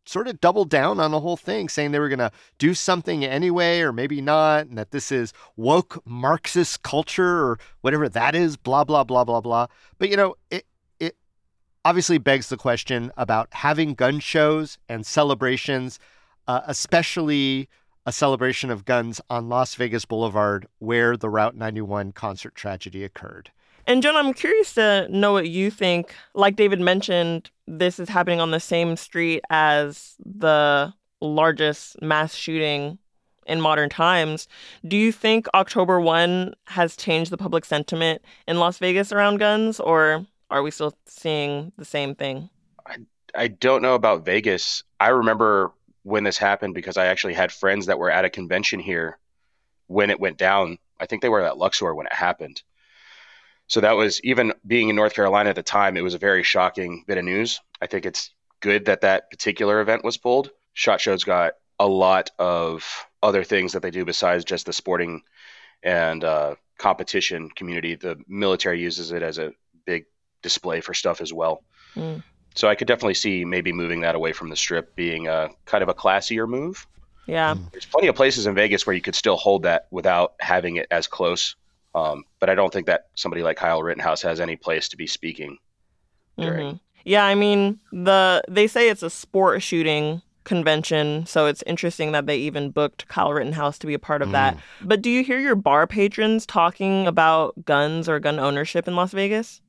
sort 0.08 0.28
of 0.28 0.40
doubled 0.40 0.70
down 0.70 1.00
on 1.00 1.12
the 1.12 1.20
whole 1.20 1.38
thing, 1.38 1.70
saying 1.70 1.92
they 1.92 2.00
were 2.00 2.10
going 2.10 2.20
to 2.20 2.32
do 2.58 2.74
something 2.74 3.26
anyway, 3.26 3.82
or 3.82 3.92
maybe 3.92 4.22
not, 4.22 4.68
and 4.68 4.78
that 4.78 4.92
this 4.92 5.12
is 5.12 5.34
woke 5.56 6.02
Marxist 6.06 6.82
culture 6.84 7.44
or 7.44 7.60
whatever 7.82 8.08
that 8.10 8.36
is, 8.36 8.58
blah, 8.58 8.84
blah, 8.84 9.04
blah, 9.04 9.24
blah, 9.24 9.42
blah. 9.42 9.68
But, 9.98 10.10
you 10.10 10.18
know, 10.18 10.36
it, 10.50 10.66
it 11.00 11.18
obviously 11.84 12.18
begs 12.18 12.50
the 12.50 12.58
question 12.58 13.12
about 13.18 13.50
having 13.52 13.94
gun 13.94 14.20
shows 14.20 14.78
and 14.88 15.06
celebrations, 15.06 16.00
uh, 16.48 16.62
especially 16.66 17.70
a 18.06 18.12
celebration 18.12 18.72
of 18.72 18.86
guns 18.86 19.20
on 19.30 19.50
Las 19.50 19.76
Vegas 19.76 20.06
Boulevard, 20.06 20.68
where 20.80 21.18
the 21.18 21.30
Route 21.30 21.56
91 21.56 22.14
concert 22.14 22.56
tragedy 22.56 23.04
occurred. 23.04 23.52
And 23.88 24.04
Jonah, 24.04 24.20
I'm 24.20 24.34
curious 24.34 24.74
to 24.74 25.08
know 25.10 25.32
what 25.32 25.48
you 25.48 25.72
think. 25.72 26.14
Like 26.34 26.58
Dayvid 26.58 26.82
mentioned, 26.82 27.50
this 27.68 28.00
is 28.00 28.10
happening 28.10 28.42
on 28.42 28.52
the 28.52 28.60
same 28.60 28.98
street 28.98 29.42
as 29.50 30.16
the 30.26 30.94
largest 31.22 32.02
mass 32.02 32.36
shooting 32.36 33.00
in 33.46 33.62
modern 33.62 33.90
times. 33.90 34.50
Do 34.86 34.98
you 34.98 35.14
think 35.14 35.48
October 35.54 36.02
1 36.02 36.54
has 36.66 36.98
changed 36.98 37.32
the 37.32 37.38
public 37.38 37.64
sentiment 37.64 38.22
in 38.46 38.60
Las 38.60 38.78
Vegas 38.78 39.14
around 39.14 39.38
guns, 39.38 39.80
or 39.80 40.26
are 40.52 40.62
we 40.62 40.70
still 40.70 40.94
seeing 41.06 41.72
the 41.78 41.86
same 41.86 42.14
thing? 42.14 42.50
I, 42.86 42.98
I 43.34 43.48
don't 43.48 43.82
know 43.82 43.96
about 43.96 44.26
Vegas. 44.26 44.84
I 45.00 45.10
remember 45.10 45.72
when 46.04 46.26
this 46.26 46.38
happened 46.38 46.74
because 46.74 46.98
I 46.98 47.06
actually 47.06 47.36
had 47.36 47.54
friends 47.54 47.86
that 47.86 48.00
were 48.00 48.12
at 48.12 48.26
a 48.26 48.30
convention 48.30 48.82
here 48.82 49.18
when 49.88 50.10
it 50.10 50.20
went 50.20 50.38
down. 50.38 50.78
I 51.00 51.06
think 51.06 51.22
they 51.22 51.30
were 51.30 51.42
at 51.42 51.58
Luxor 51.58 51.96
when 51.96 52.06
it 52.06 52.14
happened. 52.14 52.62
So 53.68 53.82
that 53.82 53.98
was 53.98 54.22
even 54.24 54.54
being 54.66 54.90
in 54.90 54.96
North 54.96 55.14
Carolina 55.14 55.50
at 55.50 55.56
the 55.56 55.64
time, 55.64 55.98
it 55.98 56.04
was 56.04 56.14
a 56.14 56.20
very 56.20 56.44
shocking 56.44 57.04
bit 57.06 57.18
of 57.18 57.26
news. 57.26 57.60
I 57.82 57.88
think 57.88 58.06
it's 58.06 58.32
good 58.62 58.86
that 58.86 59.02
that 59.02 59.30
particular 59.30 59.82
event 59.82 60.04
was 60.04 60.18
pulled. 60.18 60.52
Shot 60.74 61.02
Show's 61.02 61.24
got 61.24 61.54
a 61.80 61.88
lot 61.88 62.32
of 62.40 63.06
other 63.22 63.44
things 63.44 63.74
that 63.74 63.82
they 63.82 63.92
do 63.92 64.06
besides 64.06 64.46
just 64.46 64.66
the 64.66 64.74
sporting 64.74 65.22
and 65.84 66.24
uh, 66.24 66.56
competition 66.78 67.50
community. 67.50 67.96
The 67.96 68.18
military 68.28 68.80
uses 68.82 69.12
it 69.12 69.22
as 69.22 69.38
a 69.38 69.54
big 69.86 70.06
display 70.42 70.82
for 70.82 70.94
stuff 70.94 71.22
as 71.22 71.34
well. 71.34 71.64
Mm. 71.96 72.24
So 72.56 72.68
I 72.68 72.76
could 72.76 72.88
definitely 72.88 73.14
see 73.16 73.46
maybe 73.46 73.72
moving 73.72 74.02
that 74.02 74.16
away 74.16 74.34
from 74.34 74.50
the 74.50 74.56
strip 74.56 74.96
being 74.96 75.28
a 75.28 75.50
kind 75.66 75.84
of 75.84 75.90
a 75.90 75.94
classier 75.94 76.48
move. 76.48 76.88
Yeah. 77.28 77.54
Mm. 77.54 77.72
There's 77.72 77.86
plenty 77.86 78.08
of 78.08 78.16
places 78.16 78.48
in 78.48 78.56
Vegas 78.56 78.88
where 78.88 78.96
you 78.96 79.02
could 79.02 79.16
still 79.16 79.36
hold 79.36 79.64
that 79.64 79.88
without 79.92 80.34
having 80.40 80.78
it 80.78 80.88
as 80.90 81.06
close. 81.06 81.56
Um, 81.98 82.26
but 82.40 82.50
I 82.50 82.56
don't 82.56 82.72
think 82.72 82.86
that 82.86 83.08
somebody 83.16 83.42
like 83.42 83.58
Kyle 83.58 83.82
Rittenhouse 83.82 84.22
has 84.22 84.40
any 84.40 84.56
place 84.56 84.90
to 84.90 84.98
be 84.98 85.08
speaking 85.08 85.58
during. 86.38 86.68
Mm-hmm. 86.68 86.78
Yeah, 87.06 87.26
I 87.26 87.36
mean 87.36 87.80
the 87.92 88.44
they 88.48 88.68
say 88.68 88.90
it's 88.90 89.02
a 89.02 89.10
sport 89.10 89.64
shooting 89.64 90.22
convention, 90.44 91.26
so 91.26 91.48
it's 91.48 91.64
interesting 91.66 92.12
that 92.12 92.28
they 92.28 92.38
even 92.38 92.70
booked 92.70 93.08
Kyle 93.08 93.34
Rittenhouse 93.34 93.80
to 93.80 93.88
be 93.88 93.96
a 93.96 94.00
part 94.00 94.22
of 94.22 94.30
mm. 94.30 94.34
that. 94.34 94.58
But 94.82 95.02
do 95.02 95.10
you 95.10 95.24
hear 95.24 95.40
your 95.40 95.56
bar 95.56 95.88
patrons 95.88 96.46
talking 96.46 97.08
about 97.08 97.66
guns 97.66 98.08
or 98.08 98.20
gun 98.20 98.40
ownership 98.40 98.88
in 98.88 98.96
Las 98.96 99.12
Vegas? 99.12 99.62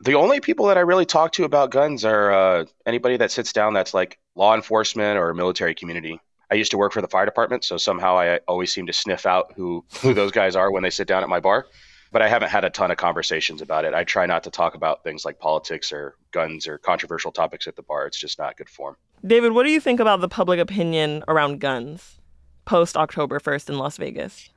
The 0.00 0.14
only 0.14 0.40
people 0.40 0.66
that 0.66 0.78
I 0.78 0.82
really 0.82 1.06
talk 1.06 1.32
to 1.32 1.44
about 1.44 1.70
guns 1.70 2.04
are 2.04 2.32
uh, 2.32 2.64
anybody 2.86 3.16
that 3.18 3.32
sits 3.32 3.52
down 3.52 3.74
that's 3.74 3.92
like 3.92 4.18
law 4.36 4.54
enforcement 4.54 5.18
or 5.18 5.34
military 5.34 5.74
community. 5.74 6.20
I 6.50 6.54
used 6.54 6.70
to 6.70 6.78
work 6.78 6.92
for 6.92 7.02
the 7.02 7.08
fire 7.08 7.26
department, 7.26 7.64
so 7.64 7.76
somehow 7.76 8.18
I 8.18 8.38
always 8.48 8.72
seem 8.72 8.86
to 8.86 8.92
sniff 8.92 9.26
out 9.26 9.52
who 9.56 9.84
who 10.00 10.14
those 10.14 10.32
guys 10.32 10.56
are 10.56 10.70
when 10.70 10.82
they 10.82 10.90
sit 10.90 11.08
down 11.08 11.22
at 11.22 11.28
my 11.28 11.40
bar. 11.40 11.66
But 12.10 12.22
I 12.22 12.28
haven't 12.28 12.48
had 12.48 12.64
a 12.64 12.70
ton 12.70 12.90
of 12.90 12.96
conversations 12.96 13.60
about 13.60 13.84
it. 13.84 13.92
I 13.92 14.02
try 14.02 14.24
not 14.24 14.42
to 14.44 14.50
talk 14.50 14.74
about 14.74 15.04
things 15.04 15.26
like 15.26 15.38
politics 15.38 15.92
or 15.92 16.16
guns 16.30 16.66
or 16.66 16.78
controversial 16.78 17.32
topics 17.32 17.66
at 17.66 17.76
the 17.76 17.82
bar. 17.82 18.06
It's 18.06 18.18
just 18.18 18.38
not 18.38 18.56
good 18.56 18.70
form. 18.70 18.96
Dayvid, 19.24 19.52
what 19.52 19.64
do 19.64 19.70
you 19.70 19.80
think 19.80 20.00
about 20.00 20.22
the 20.22 20.28
public 20.28 20.58
opinion 20.58 21.22
around 21.28 21.60
guns 21.60 22.18
post 22.64 22.96
October 22.96 23.38
1st 23.38 23.68
in 23.68 23.78
Las 23.78 23.98
Vegas? 23.98 24.48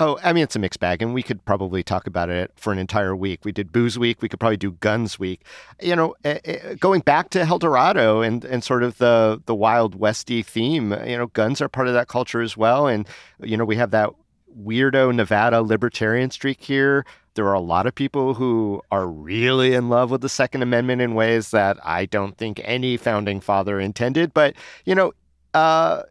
Oh, 0.00 0.18
I 0.24 0.32
mean, 0.32 0.42
it's 0.42 0.56
a 0.56 0.58
mixed 0.58 0.80
bag, 0.80 1.02
and 1.02 1.14
we 1.14 1.22
could 1.22 1.44
probably 1.44 1.84
talk 1.84 2.08
about 2.08 2.28
it 2.28 2.50
for 2.56 2.72
an 2.72 2.80
entire 2.80 3.14
week. 3.14 3.44
We 3.44 3.52
did 3.52 3.70
Booze 3.70 3.96
Week. 3.96 4.20
We 4.20 4.28
could 4.28 4.40
probably 4.40 4.56
do 4.56 4.72
Guns 4.72 5.20
Week. 5.20 5.42
You 5.80 5.94
know, 5.94 6.16
uh, 6.24 6.74
going 6.80 7.00
back 7.02 7.30
to 7.30 7.44
Helldorado 7.44 8.26
and, 8.26 8.44
and 8.44 8.64
sort 8.64 8.82
of 8.82 8.98
the, 8.98 9.40
the 9.46 9.54
Wild 9.54 9.94
Westy 9.94 10.42
theme, 10.42 10.92
you 11.06 11.16
know, 11.16 11.28
guns 11.28 11.60
are 11.60 11.68
part 11.68 11.86
of 11.86 11.94
that 11.94 12.08
culture 12.08 12.40
as 12.40 12.56
well. 12.56 12.88
And, 12.88 13.06
you 13.40 13.56
know, 13.56 13.64
we 13.64 13.76
have 13.76 13.92
that 13.92 14.10
weirdo 14.60 15.14
Nevada 15.14 15.62
libertarian 15.62 16.32
streak 16.32 16.60
here. 16.60 17.06
There 17.34 17.46
are 17.46 17.54
a 17.54 17.60
lot 17.60 17.86
of 17.86 17.94
people 17.94 18.34
who 18.34 18.82
are 18.90 19.06
really 19.06 19.74
in 19.74 19.88
love 19.88 20.10
with 20.10 20.22
the 20.22 20.28
Second 20.28 20.62
Amendment 20.62 21.02
in 21.02 21.14
ways 21.14 21.52
that 21.52 21.78
I 21.84 22.06
don't 22.06 22.36
think 22.36 22.60
any 22.64 22.96
founding 22.96 23.40
father 23.40 23.78
intended. 23.78 24.34
But, 24.34 24.56
you 24.84 24.96
know, 24.96 25.12
uh, 25.52 26.02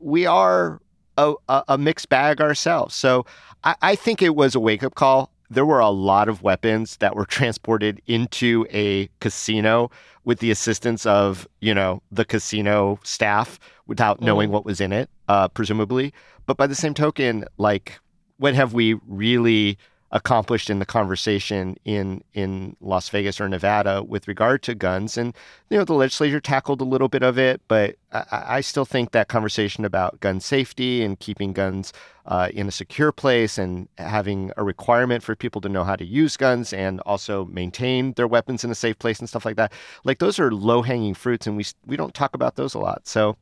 we 0.00 0.24
are 0.24 0.80
a, 1.16 1.34
a 1.68 1.78
mixed 1.78 2.08
bag 2.08 2.40
ourselves. 2.40 2.94
So 2.94 3.26
I, 3.64 3.76
I 3.82 3.94
think 3.94 4.22
it 4.22 4.34
was 4.34 4.54
a 4.54 4.60
wake 4.60 4.82
up 4.82 4.94
call. 4.94 5.30
There 5.48 5.66
were 5.66 5.78
a 5.78 5.90
lot 5.90 6.28
of 6.28 6.42
weapons 6.42 6.96
that 6.98 7.14
were 7.14 7.24
transported 7.26 8.00
into 8.06 8.66
a 8.72 9.08
casino 9.20 9.90
with 10.24 10.40
the 10.40 10.50
assistance 10.50 11.06
of, 11.06 11.46
you 11.60 11.72
know, 11.72 12.02
the 12.10 12.24
casino 12.24 12.98
staff 13.04 13.60
without 13.86 14.20
knowing 14.20 14.48
mm. 14.48 14.52
what 14.52 14.64
was 14.64 14.80
in 14.80 14.92
it, 14.92 15.08
uh, 15.28 15.48
presumably. 15.48 16.12
But 16.46 16.56
by 16.56 16.66
the 16.66 16.74
same 16.74 16.94
token, 16.94 17.44
like, 17.58 18.00
what 18.38 18.54
have 18.54 18.72
we 18.72 18.94
really 19.06 19.78
accomplished 20.12 20.70
in 20.70 20.78
the 20.78 20.86
conversation 20.86 21.76
in 21.84 22.22
in 22.32 22.76
Las 22.80 23.08
Vegas 23.08 23.40
or 23.40 23.48
Nevada 23.48 24.02
with 24.02 24.28
regard 24.28 24.62
to 24.62 24.74
guns. 24.74 25.16
And 25.16 25.34
you 25.68 25.78
know, 25.78 25.84
the 25.84 25.94
legislature 25.94 26.40
tackled 26.40 26.80
a 26.80 26.84
little 26.84 27.08
bit 27.08 27.22
of 27.22 27.38
it, 27.38 27.60
but 27.66 27.96
I, 28.12 28.24
I 28.30 28.60
still 28.60 28.84
think 28.84 29.10
that 29.10 29.28
conversation 29.28 29.84
about 29.84 30.20
gun 30.20 30.40
safety 30.40 31.02
and 31.02 31.18
keeping 31.18 31.52
guns 31.52 31.92
uh, 32.26 32.50
in 32.54 32.68
a 32.68 32.70
secure 32.70 33.10
place 33.10 33.58
and 33.58 33.88
having 33.98 34.52
a 34.56 34.62
requirement 34.62 35.24
for 35.24 35.34
people 35.34 35.60
to 35.62 35.68
know 35.68 35.82
how 35.82 35.96
to 35.96 36.04
use 36.04 36.36
guns 36.36 36.72
and 36.72 37.00
also 37.00 37.46
maintain 37.46 38.12
their 38.12 38.28
weapons 38.28 38.62
in 38.62 38.70
a 38.70 38.76
safe 38.76 38.98
place 38.98 39.18
and 39.18 39.28
stuff 39.28 39.44
like 39.44 39.56
that. 39.56 39.72
Like 40.04 40.18
those 40.18 40.38
are 40.38 40.52
low 40.52 40.82
hanging 40.82 41.14
fruits, 41.14 41.46
and 41.46 41.56
we 41.56 41.64
we 41.84 41.96
don't 41.96 42.14
talk 42.14 42.34
about 42.34 42.56
those 42.56 42.74
a 42.74 42.78
lot. 42.78 43.06
So. 43.06 43.36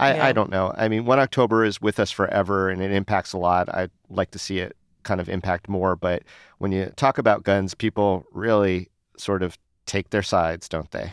I, 0.00 0.14
yeah. 0.14 0.26
I 0.26 0.32
don't 0.32 0.48
know. 0.48 0.72
I 0.76 0.86
mean, 0.86 1.06
1 1.06 1.18
October 1.18 1.64
is 1.64 1.82
with 1.82 1.98
us 1.98 2.12
forever 2.12 2.68
and 2.68 2.80
it 2.80 2.92
impacts 2.92 3.32
a 3.32 3.36
lot. 3.36 3.68
I'd 3.74 3.90
like 4.08 4.30
to 4.30 4.38
see 4.38 4.60
it 4.60 4.76
kind 5.08 5.20
of 5.20 5.28
impact 5.28 5.68
more. 5.68 5.96
But 5.96 6.22
when 6.58 6.70
you 6.70 6.92
talk 6.94 7.18
about 7.18 7.42
guns, 7.42 7.74
people 7.74 8.24
really 8.32 8.90
sort 9.16 9.42
of 9.42 9.58
take 9.86 10.10
their 10.10 10.22
sides, 10.22 10.68
don't 10.68 10.90
they? 10.90 11.12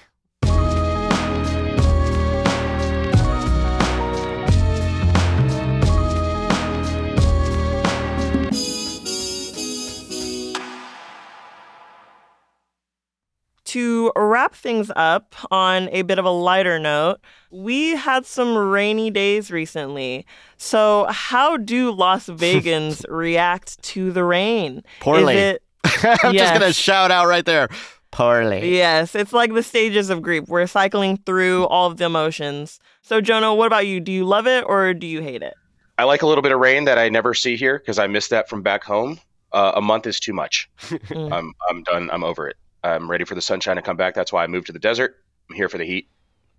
To 13.76 14.10
wrap 14.16 14.56
things 14.56 14.90
up 14.96 15.36
on 15.52 15.90
a 15.92 16.04
bit 16.04 16.18
of 16.18 16.24
a 16.24 16.30
lighter 16.30 16.80
note, 16.80 17.18
we 17.52 17.90
had 17.90 18.26
some 18.26 18.58
rainy 18.58 19.12
days 19.12 19.52
recently. 19.52 20.26
So, 20.56 21.08
how 21.10 21.58
do 21.58 21.92
Las 21.92 22.28
Vegans 22.28 23.06
react 23.10 23.84
to 23.84 24.14
the 24.14 24.24
rain? 24.24 24.82
Poorly. 25.02 25.36
It... 25.36 25.64
I'm 25.84 26.34
yes. 26.34 26.52
just 26.52 26.60
going 26.60 26.72
to 26.72 26.74
shout 26.74 27.12
out 27.12 27.28
right 27.28 27.46
there. 27.46 27.68
Poorly. 28.12 28.78
Yes, 28.78 29.14
it's 29.14 29.34
like 29.34 29.54
the 29.54 29.62
stages 29.62 30.10
of 30.10 30.22
grief. 30.22 30.46
We're 30.48 30.68
cycling 30.68 31.18
through 31.26 31.66
all 31.66 31.92
of 31.92 31.98
the 31.98 32.06
emotions. 32.06 32.80
So, 33.02 33.20
Jonah, 33.20 33.54
what 33.54 33.68
about 33.68 33.88
you? 33.88 34.00
Do 34.00 34.14
you 34.14 34.24
love 34.24 34.48
it 34.48 34.64
or 34.66 34.94
do 34.94 35.06
you 35.06 35.22
hate 35.22 35.42
it? 35.42 35.54
I 35.98 36.06
like 36.06 36.22
a 36.22 36.28
little 36.28 36.42
bit 36.42 36.54
of 36.54 36.62
rain 36.62 36.86
that 36.86 36.98
I 36.98 37.10
never 37.10 37.34
see 37.34 37.58
here 37.58 37.78
because 37.78 38.00
I 38.00 38.08
miss 38.08 38.30
that 38.30 38.48
from 38.48 38.62
back 38.62 38.86
home. 38.86 39.20
Uh, 39.52 39.74
a 39.76 39.82
month 39.82 40.08
is 40.08 40.18
too 40.18 40.34
much. 40.34 40.70
Mm. 40.86 41.32
I'm 41.32 41.54
I'm 41.70 41.84
done. 41.84 42.10
I'm 42.12 42.24
over 42.24 42.48
it. 42.48 42.56
I'm 42.86 43.10
ready 43.10 43.26
for 43.26 43.36
the 43.36 43.42
sunshine 43.42 43.76
to 43.76 43.82
come 43.82 43.98
back. 43.98 44.14
That's 44.14 44.32
why 44.32 44.44
I 44.44 44.48
moved 44.48 44.68
to 44.68 44.74
the 44.74 44.80
desert. 44.80 45.18
I'm 45.50 45.56
here 45.56 45.70
for 45.70 45.78
the 45.78 45.86
heat 45.86 46.10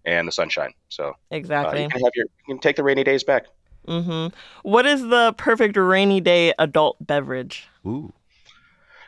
and 0.05 0.27
the 0.27 0.33
sunshine. 0.33 0.73
So 0.89 1.15
exactly, 1.31 1.81
uh, 1.81 1.83
you 1.85 1.89
can 1.89 2.01
have 2.01 2.13
your 2.15 2.27
you 2.47 2.55
can 2.55 2.59
take 2.59 2.77
the 2.77 2.83
rainy 2.83 3.05
days 3.05 3.25
back. 3.25 3.47
Mm-hmm. 3.87 4.35
What 4.63 4.87
is 4.87 5.03
the 5.03 5.35
perfect 5.37 5.77
rainy 5.77 6.21
day 6.21 6.53
adult 6.59 6.97
beverage? 7.05 7.69
Ooh, 7.87 8.13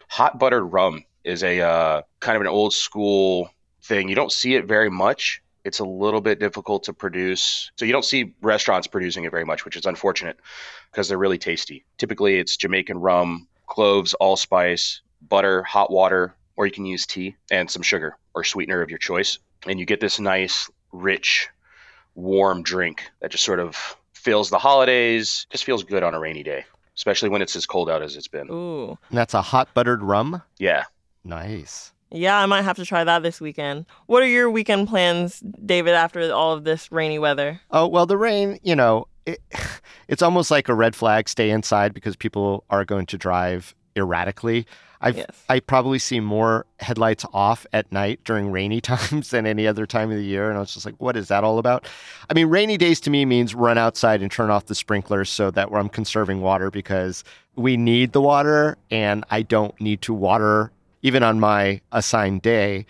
hot 0.08 0.38
buttered 0.38 0.72
rum 0.72 1.04
is 1.24 1.42
a 1.42 1.60
uh, 1.60 2.02
kind 2.20 2.36
of 2.36 2.42
an 2.42 2.48
old 2.48 2.72
school 2.72 3.50
thing. 3.82 4.08
You 4.08 4.14
don't 4.14 4.32
see 4.32 4.54
it 4.54 4.66
very 4.66 4.90
much. 4.90 5.42
It's 5.64 5.80
a 5.80 5.84
little 5.84 6.20
bit 6.20 6.38
difficult 6.38 6.84
to 6.84 6.92
produce. 6.92 7.70
So 7.76 7.84
you 7.84 7.92
don't 7.92 8.04
see 8.04 8.34
restaurants 8.40 8.86
producing 8.86 9.24
it 9.24 9.30
very 9.30 9.44
much, 9.44 9.64
which 9.64 9.76
is 9.76 9.86
unfortunate 9.86 10.38
because 10.90 11.08
they're 11.08 11.18
really 11.18 11.38
tasty. 11.38 11.84
Typically, 11.98 12.38
it's 12.38 12.56
Jamaican 12.56 12.98
rum, 12.98 13.48
cloves, 13.66 14.14
allspice, 14.14 15.02
butter, 15.28 15.62
hot 15.64 15.90
water, 15.90 16.34
or 16.58 16.66
you 16.66 16.72
can 16.72 16.84
use 16.84 17.06
tea 17.06 17.36
and 17.52 17.70
some 17.70 17.82
sugar 17.82 18.18
or 18.34 18.42
sweetener 18.42 18.82
of 18.82 18.90
your 18.90 18.98
choice. 18.98 19.38
And 19.66 19.78
you 19.78 19.86
get 19.86 20.00
this 20.00 20.18
nice, 20.18 20.68
rich, 20.92 21.48
warm 22.16 22.64
drink 22.64 23.04
that 23.20 23.30
just 23.30 23.44
sort 23.44 23.60
of 23.60 23.96
fills 24.12 24.50
the 24.50 24.58
holidays, 24.58 25.46
just 25.50 25.62
feels 25.62 25.84
good 25.84 26.02
on 26.02 26.14
a 26.14 26.18
rainy 26.18 26.42
day, 26.42 26.64
especially 26.96 27.28
when 27.28 27.42
it's 27.42 27.54
as 27.54 27.64
cold 27.64 27.88
out 27.88 28.02
as 28.02 28.16
it's 28.16 28.26
been. 28.26 28.50
Ooh. 28.50 28.98
And 29.08 29.16
that's 29.16 29.34
a 29.34 29.40
hot 29.40 29.72
buttered 29.72 30.02
rum? 30.02 30.42
Yeah. 30.58 30.84
Nice. 31.22 31.92
Yeah, 32.10 32.36
I 32.36 32.46
might 32.46 32.62
have 32.62 32.76
to 32.76 32.84
try 32.84 33.04
that 33.04 33.22
this 33.22 33.40
weekend. 33.40 33.86
What 34.06 34.24
are 34.24 34.28
your 34.28 34.50
weekend 34.50 34.88
plans, 34.88 35.40
Dayvid, 35.64 35.94
after 35.94 36.32
all 36.32 36.54
of 36.54 36.64
this 36.64 36.90
rainy 36.90 37.20
weather? 37.20 37.60
Oh, 37.70 37.86
well, 37.86 38.06
the 38.06 38.18
rain, 38.18 38.58
you 38.64 38.74
know, 38.74 39.06
it, 39.26 39.38
it's 40.08 40.22
almost 40.22 40.50
like 40.50 40.68
a 40.68 40.74
red 40.74 40.96
flag 40.96 41.28
stay 41.28 41.50
inside 41.50 41.94
because 41.94 42.16
people 42.16 42.64
are 42.68 42.84
going 42.84 43.06
to 43.06 43.16
drive 43.16 43.76
erratically. 43.94 44.66
I 45.00 45.10
yes. 45.10 45.26
I 45.48 45.60
probably 45.60 45.98
see 45.98 46.20
more 46.20 46.66
headlights 46.80 47.24
off 47.32 47.66
at 47.72 47.90
night 47.92 48.20
during 48.24 48.50
rainy 48.50 48.80
times 48.92 49.30
than 49.30 49.46
any 49.46 49.66
other 49.66 49.86
time 49.86 50.10
of 50.10 50.16
the 50.16 50.24
year, 50.24 50.48
and 50.48 50.56
I 50.56 50.60
was 50.60 50.74
just 50.74 50.86
like, 50.86 50.96
"What 50.98 51.16
is 51.16 51.28
that 51.28 51.44
all 51.44 51.58
about?" 51.58 51.86
I 52.28 52.34
mean, 52.34 52.48
rainy 52.48 52.76
days 52.76 53.00
to 53.00 53.10
me 53.10 53.24
means 53.24 53.54
run 53.54 53.78
outside 53.78 54.22
and 54.22 54.30
turn 54.30 54.50
off 54.50 54.66
the 54.66 54.74
sprinklers 54.74 55.30
so 55.30 55.50
that 55.52 55.68
I'm 55.72 55.88
conserving 55.88 56.40
water 56.40 56.70
because 56.70 57.22
we 57.56 57.76
need 57.76 58.12
the 58.12 58.20
water, 58.20 58.76
and 58.90 59.24
I 59.30 59.42
don't 59.42 59.78
need 59.80 60.02
to 60.02 60.14
water 60.14 60.72
even 61.02 61.22
on 61.22 61.38
my 61.38 61.80
assigned 61.92 62.42
day. 62.42 62.86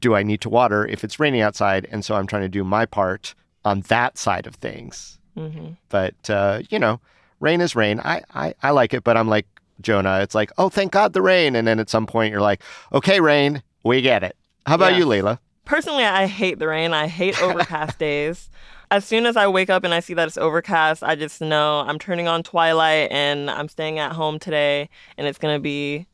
Do 0.00 0.16
I 0.16 0.24
need 0.24 0.40
to 0.40 0.48
water 0.48 0.84
if 0.86 1.04
it's 1.04 1.20
raining 1.20 1.42
outside? 1.42 1.86
And 1.92 2.04
so 2.04 2.16
I'm 2.16 2.26
trying 2.26 2.42
to 2.42 2.48
do 2.48 2.64
my 2.64 2.86
part 2.86 3.34
on 3.64 3.82
that 3.82 4.18
side 4.18 4.48
of 4.48 4.56
things. 4.56 5.18
hmm 5.36 5.70
But 5.88 6.28
uh, 6.28 6.62
you 6.70 6.78
know, 6.80 7.00
rain 7.38 7.60
is 7.60 7.76
rain. 7.76 8.00
I, 8.00 8.22
I 8.34 8.54
I 8.62 8.70
like 8.70 8.94
it, 8.94 9.04
but 9.04 9.16
I'm 9.16 9.28
like 9.28 9.46
Jonah. 9.80 10.20
It's 10.20 10.34
like, 10.34 10.50
oh, 10.58 10.68
thank 10.68 10.92
God 10.92 11.12
the 11.12 11.22
rain, 11.22 11.56
and 11.56 11.66
then 11.66 11.78
at 11.80 11.88
some 11.90 12.06
point 12.06 12.30
you're 12.32 12.40
like, 12.40 12.62
okay, 12.92 13.20
rain, 13.20 13.62
we 13.84 14.00
get 14.00 14.22
it. 14.22 14.36
How 14.66 14.74
about 14.76 14.92
Yeah. 14.92 14.98
you, 14.98 15.06
Layla? 15.06 15.38
Personally, 15.64 16.04
I 16.04 16.26
hate 16.26 16.58
the 16.58 16.68
rain. 16.68 16.92
I 16.92 17.06
hate 17.06 17.40
overcast 17.42 17.98
days. 18.00 18.48
As 18.90 19.04
soon 19.04 19.24
as 19.26 19.36
I 19.36 19.46
wake 19.46 19.70
up 19.70 19.84
and 19.84 19.94
I 19.94 20.00
see 20.00 20.12
that 20.14 20.28
it's 20.28 20.36
overcast, 20.36 21.02
I 21.02 21.14
just 21.14 21.40
know 21.40 21.80
I'm 21.80 21.98
turning 21.98 22.28
on 22.28 22.42
Twilight 22.42 23.10
and 23.10 23.50
I'm 23.50 23.68
staying 23.68 23.98
at 23.98 24.12
home 24.12 24.38
today 24.38 24.90
and 25.16 25.26
it's 25.26 25.38
going 25.38 25.54
to 25.56 25.60
be 25.60 26.06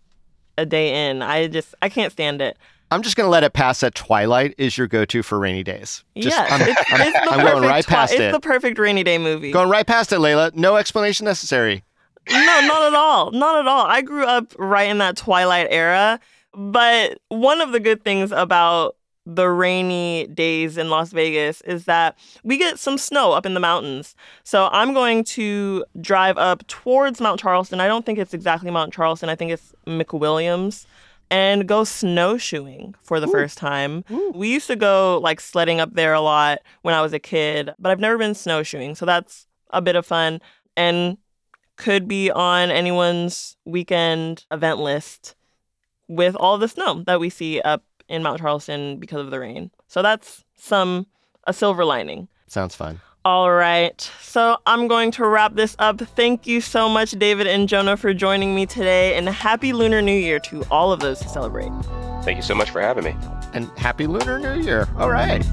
a 0.57 0.65
day 0.65 1.09
in. 1.11 1.21
I 1.23 1.49
just, 1.49 1.75
I 1.83 1.89
can't 1.89 2.13
stand 2.13 2.41
it. 2.41 2.57
I'm 2.91 3.03
just 3.03 3.17
gonna 3.17 3.29
let 3.29 3.45
it 3.45 3.53
pass 3.53 3.81
that 3.81 3.95
Twilight 3.95 4.55
is 4.57 4.79
your 4.79 4.87
go-to 4.87 5.23
for 5.23 5.39
rainy 5.39 5.63
days. 5.63 6.05
Just, 6.17 6.35
yes, 6.35 6.51
I'm, 6.51 6.61
it's, 6.63 6.93
I'm- 6.93 7.01
it's 7.09 7.13
the 7.13 7.33
I'm 7.35 7.41
going 7.41 7.53
perfect 7.57 7.69
right 7.71 7.85
twi- 7.85 7.95
past 7.97 8.13
It's 8.15 8.33
the 8.33 8.41
perfect 8.41 8.79
rainy 8.79 9.03
day 9.05 9.19
movie. 9.19 9.53
Going 9.53 9.69
right 9.69 9.87
past 9.87 10.11
it, 10.11 10.21
Layla. 10.21 10.55
No 10.55 10.77
explanation 10.77 11.27
necessary. 11.27 11.85
No, 12.31 12.61
not 12.67 12.83
at 12.83 12.95
all. 12.95 13.31
Not 13.33 13.59
at 13.61 13.67
all. 13.67 13.87
I 13.87 14.03
grew 14.03 14.25
up 14.25 14.55
right 14.59 14.89
in 14.89 14.99
that 14.99 15.17
Twilight 15.17 15.69
era. 15.71 16.21
But 16.55 17.21
one 17.29 17.61
of 17.61 17.73
the 17.73 17.81
good 17.81 18.03
things 18.03 18.33
about 18.33 18.97
the 19.27 19.49
rainy 19.49 20.27
days 20.29 20.79
in 20.79 20.89
Las 20.89 21.13
Vegas 21.13 21.61
is 21.63 21.85
that 21.85 22.17
we 22.43 22.57
get 22.57 22.79
some 22.79 22.97
snow 22.97 23.33
up 23.33 23.45
in 23.45 23.53
the 23.53 23.61
mountains. 23.61 24.17
So 24.43 24.71
I'm 24.73 24.95
going 24.95 25.23
to 25.25 25.85
drive 26.01 26.39
up 26.39 26.67
towards 26.67 27.21
Mount 27.21 27.39
Charleston. 27.39 27.81
I 27.81 27.87
don't 27.87 28.07
think 28.07 28.19
it's 28.19 28.33
exactly 28.33 28.71
Mount 28.71 28.93
Charleston, 28.93 29.29
I 29.29 29.35
think 29.35 29.53
it's 29.53 29.75
McWilliams. 29.87 30.87
And 31.31 31.69
go 31.69 31.85
snowshoeing 31.85 32.95
for 33.03 33.21
the 33.21 33.29
first 33.29 33.59
time. 33.59 34.03
We 34.33 34.51
used 34.51 34.67
to 34.69 34.77
go 34.77 35.21
like 35.23 35.43
sledding 35.43 35.79
up 35.79 35.93
there 35.93 36.15
a 36.15 36.23
lot 36.23 36.61
when 36.81 36.95
I 36.95 37.03
was 37.03 37.13
a 37.13 37.19
kid, 37.19 37.71
but 37.79 37.93
I've 37.93 38.01
never 38.01 38.17
been 38.17 38.35
snowshoeing. 38.35 38.95
So 38.95 39.05
that's 39.05 39.47
a 39.69 39.83
bit 39.83 39.95
of 39.95 40.07
fun. 40.07 40.41
And 40.75 41.19
could 41.79 42.07
be 42.07 42.31
on 42.31 42.71
anyone's 42.71 43.57
weekend 43.65 44.45
event 44.51 44.81
list 44.81 45.35
with 46.09 46.35
all 46.37 46.59
the 46.59 46.69
snow 46.69 47.03
that 47.07 47.21
we 47.21 47.31
see 47.31 47.61
up 47.61 47.83
in 48.09 48.23
Mount 48.23 48.41
Charleston 48.41 48.99
because 48.99 49.21
of 49.21 49.31
the 49.31 49.41
rain. 49.41 49.71
So 49.87 50.03
that's 50.03 50.45
some 50.57 51.07
a 51.47 51.53
silver 51.53 51.85
lining. 51.85 52.29
Sounds 52.47 52.75
fun. 52.75 53.01
All 53.25 53.53
right. 53.53 54.01
So 54.21 54.57
I'm 54.67 54.89
going 54.89 55.11
to 55.13 55.27
wrap 55.27 55.55
this 55.55 55.77
up. 55.79 56.01
Thank 56.01 56.47
you 56.47 56.61
so 56.61 56.89
much, 56.89 57.13
Dayvid 57.13 57.47
and 57.47 57.69
Jonah, 57.69 57.97
for 57.97 58.15
joining 58.15 58.55
me 58.55 58.67
today. 58.67 59.15
And 59.15 59.29
happy 59.29 59.73
Lunar 59.73 60.03
New 60.03 60.13
Year 60.13 60.39
to 60.41 60.65
all 60.71 60.93
of 60.93 61.01
those 61.01 61.21
who 61.23 61.29
celebrate. 61.29 61.71
Thank 62.23 62.37
you 62.37 62.43
so 62.43 62.55
much 62.55 62.71
for 62.71 62.81
having 62.81 63.05
me. 63.05 63.15
And 63.55 63.67
happy 63.79 64.07
Lunar 64.07 64.39
New 64.39 64.63
Year. 64.63 64.89
All 64.97 65.11
right. 65.11 65.45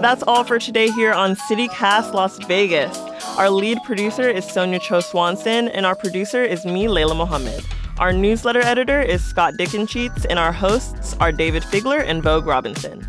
That's 0.00 0.22
all 0.22 0.44
for 0.44 0.58
today 0.58 0.90
here 0.90 1.12
on 1.12 1.36
CityCast 1.36 2.12
Las 2.12 2.38
Vegas. 2.46 2.98
Our 3.38 3.48
lead 3.48 3.78
producer 3.82 4.28
is 4.28 4.44
Sonia 4.44 4.78
Cho 4.78 5.00
Swanson, 5.00 5.68
and 5.68 5.86
our 5.86 5.96
producer 5.96 6.42
is 6.44 6.64
me, 6.66 6.84
Layla 6.84 7.16
Muhammad. 7.16 7.64
Our 7.98 8.12
newsletter 8.12 8.60
editor 8.60 9.00
is 9.00 9.24
Scott 9.24 9.54
Dickensheets, 9.58 10.26
and 10.28 10.38
our 10.38 10.52
hosts 10.52 11.16
are 11.18 11.32
Dayvid 11.32 11.62
Figler 11.62 12.04
and 12.04 12.22
Vogue 12.22 12.46
Robinson. 12.46 13.06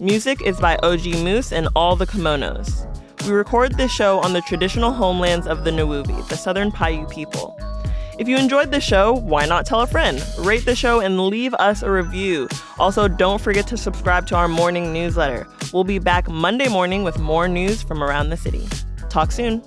Music 0.00 0.42
is 0.42 0.58
by 0.58 0.76
OG 0.82 1.06
Moose 1.22 1.52
and 1.52 1.68
All 1.76 1.94
the 1.94 2.06
Kimonos. 2.06 2.86
We 3.24 3.32
record 3.32 3.76
this 3.76 3.92
show 3.92 4.18
on 4.20 4.32
the 4.32 4.42
traditional 4.42 4.92
homelands 4.92 5.46
of 5.46 5.64
the 5.64 5.70
Nuwuvi, 5.70 6.28
the 6.28 6.36
Southern 6.36 6.72
Paiute 6.72 7.08
people. 7.08 7.56
If 8.18 8.28
you 8.28 8.38
enjoyed 8.38 8.70
the 8.70 8.80
show, 8.80 9.12
why 9.12 9.44
not 9.44 9.66
tell 9.66 9.82
a 9.82 9.86
friend? 9.86 10.24
Rate 10.38 10.64
the 10.64 10.74
show 10.74 11.00
and 11.00 11.20
leave 11.26 11.52
us 11.54 11.82
a 11.82 11.90
review. 11.90 12.48
Also, 12.78 13.08
don't 13.08 13.40
forget 13.40 13.66
to 13.66 13.76
subscribe 13.76 14.26
to 14.28 14.36
our 14.36 14.48
morning 14.48 14.90
newsletter. 14.90 15.46
We'll 15.70 15.84
be 15.84 15.98
back 15.98 16.26
Monday 16.26 16.68
morning 16.68 17.04
with 17.04 17.18
more 17.18 17.46
news 17.46 17.82
from 17.82 18.02
around 18.02 18.30
the 18.30 18.36
city. 18.38 18.66
Talk 19.10 19.32
soon. 19.32 19.62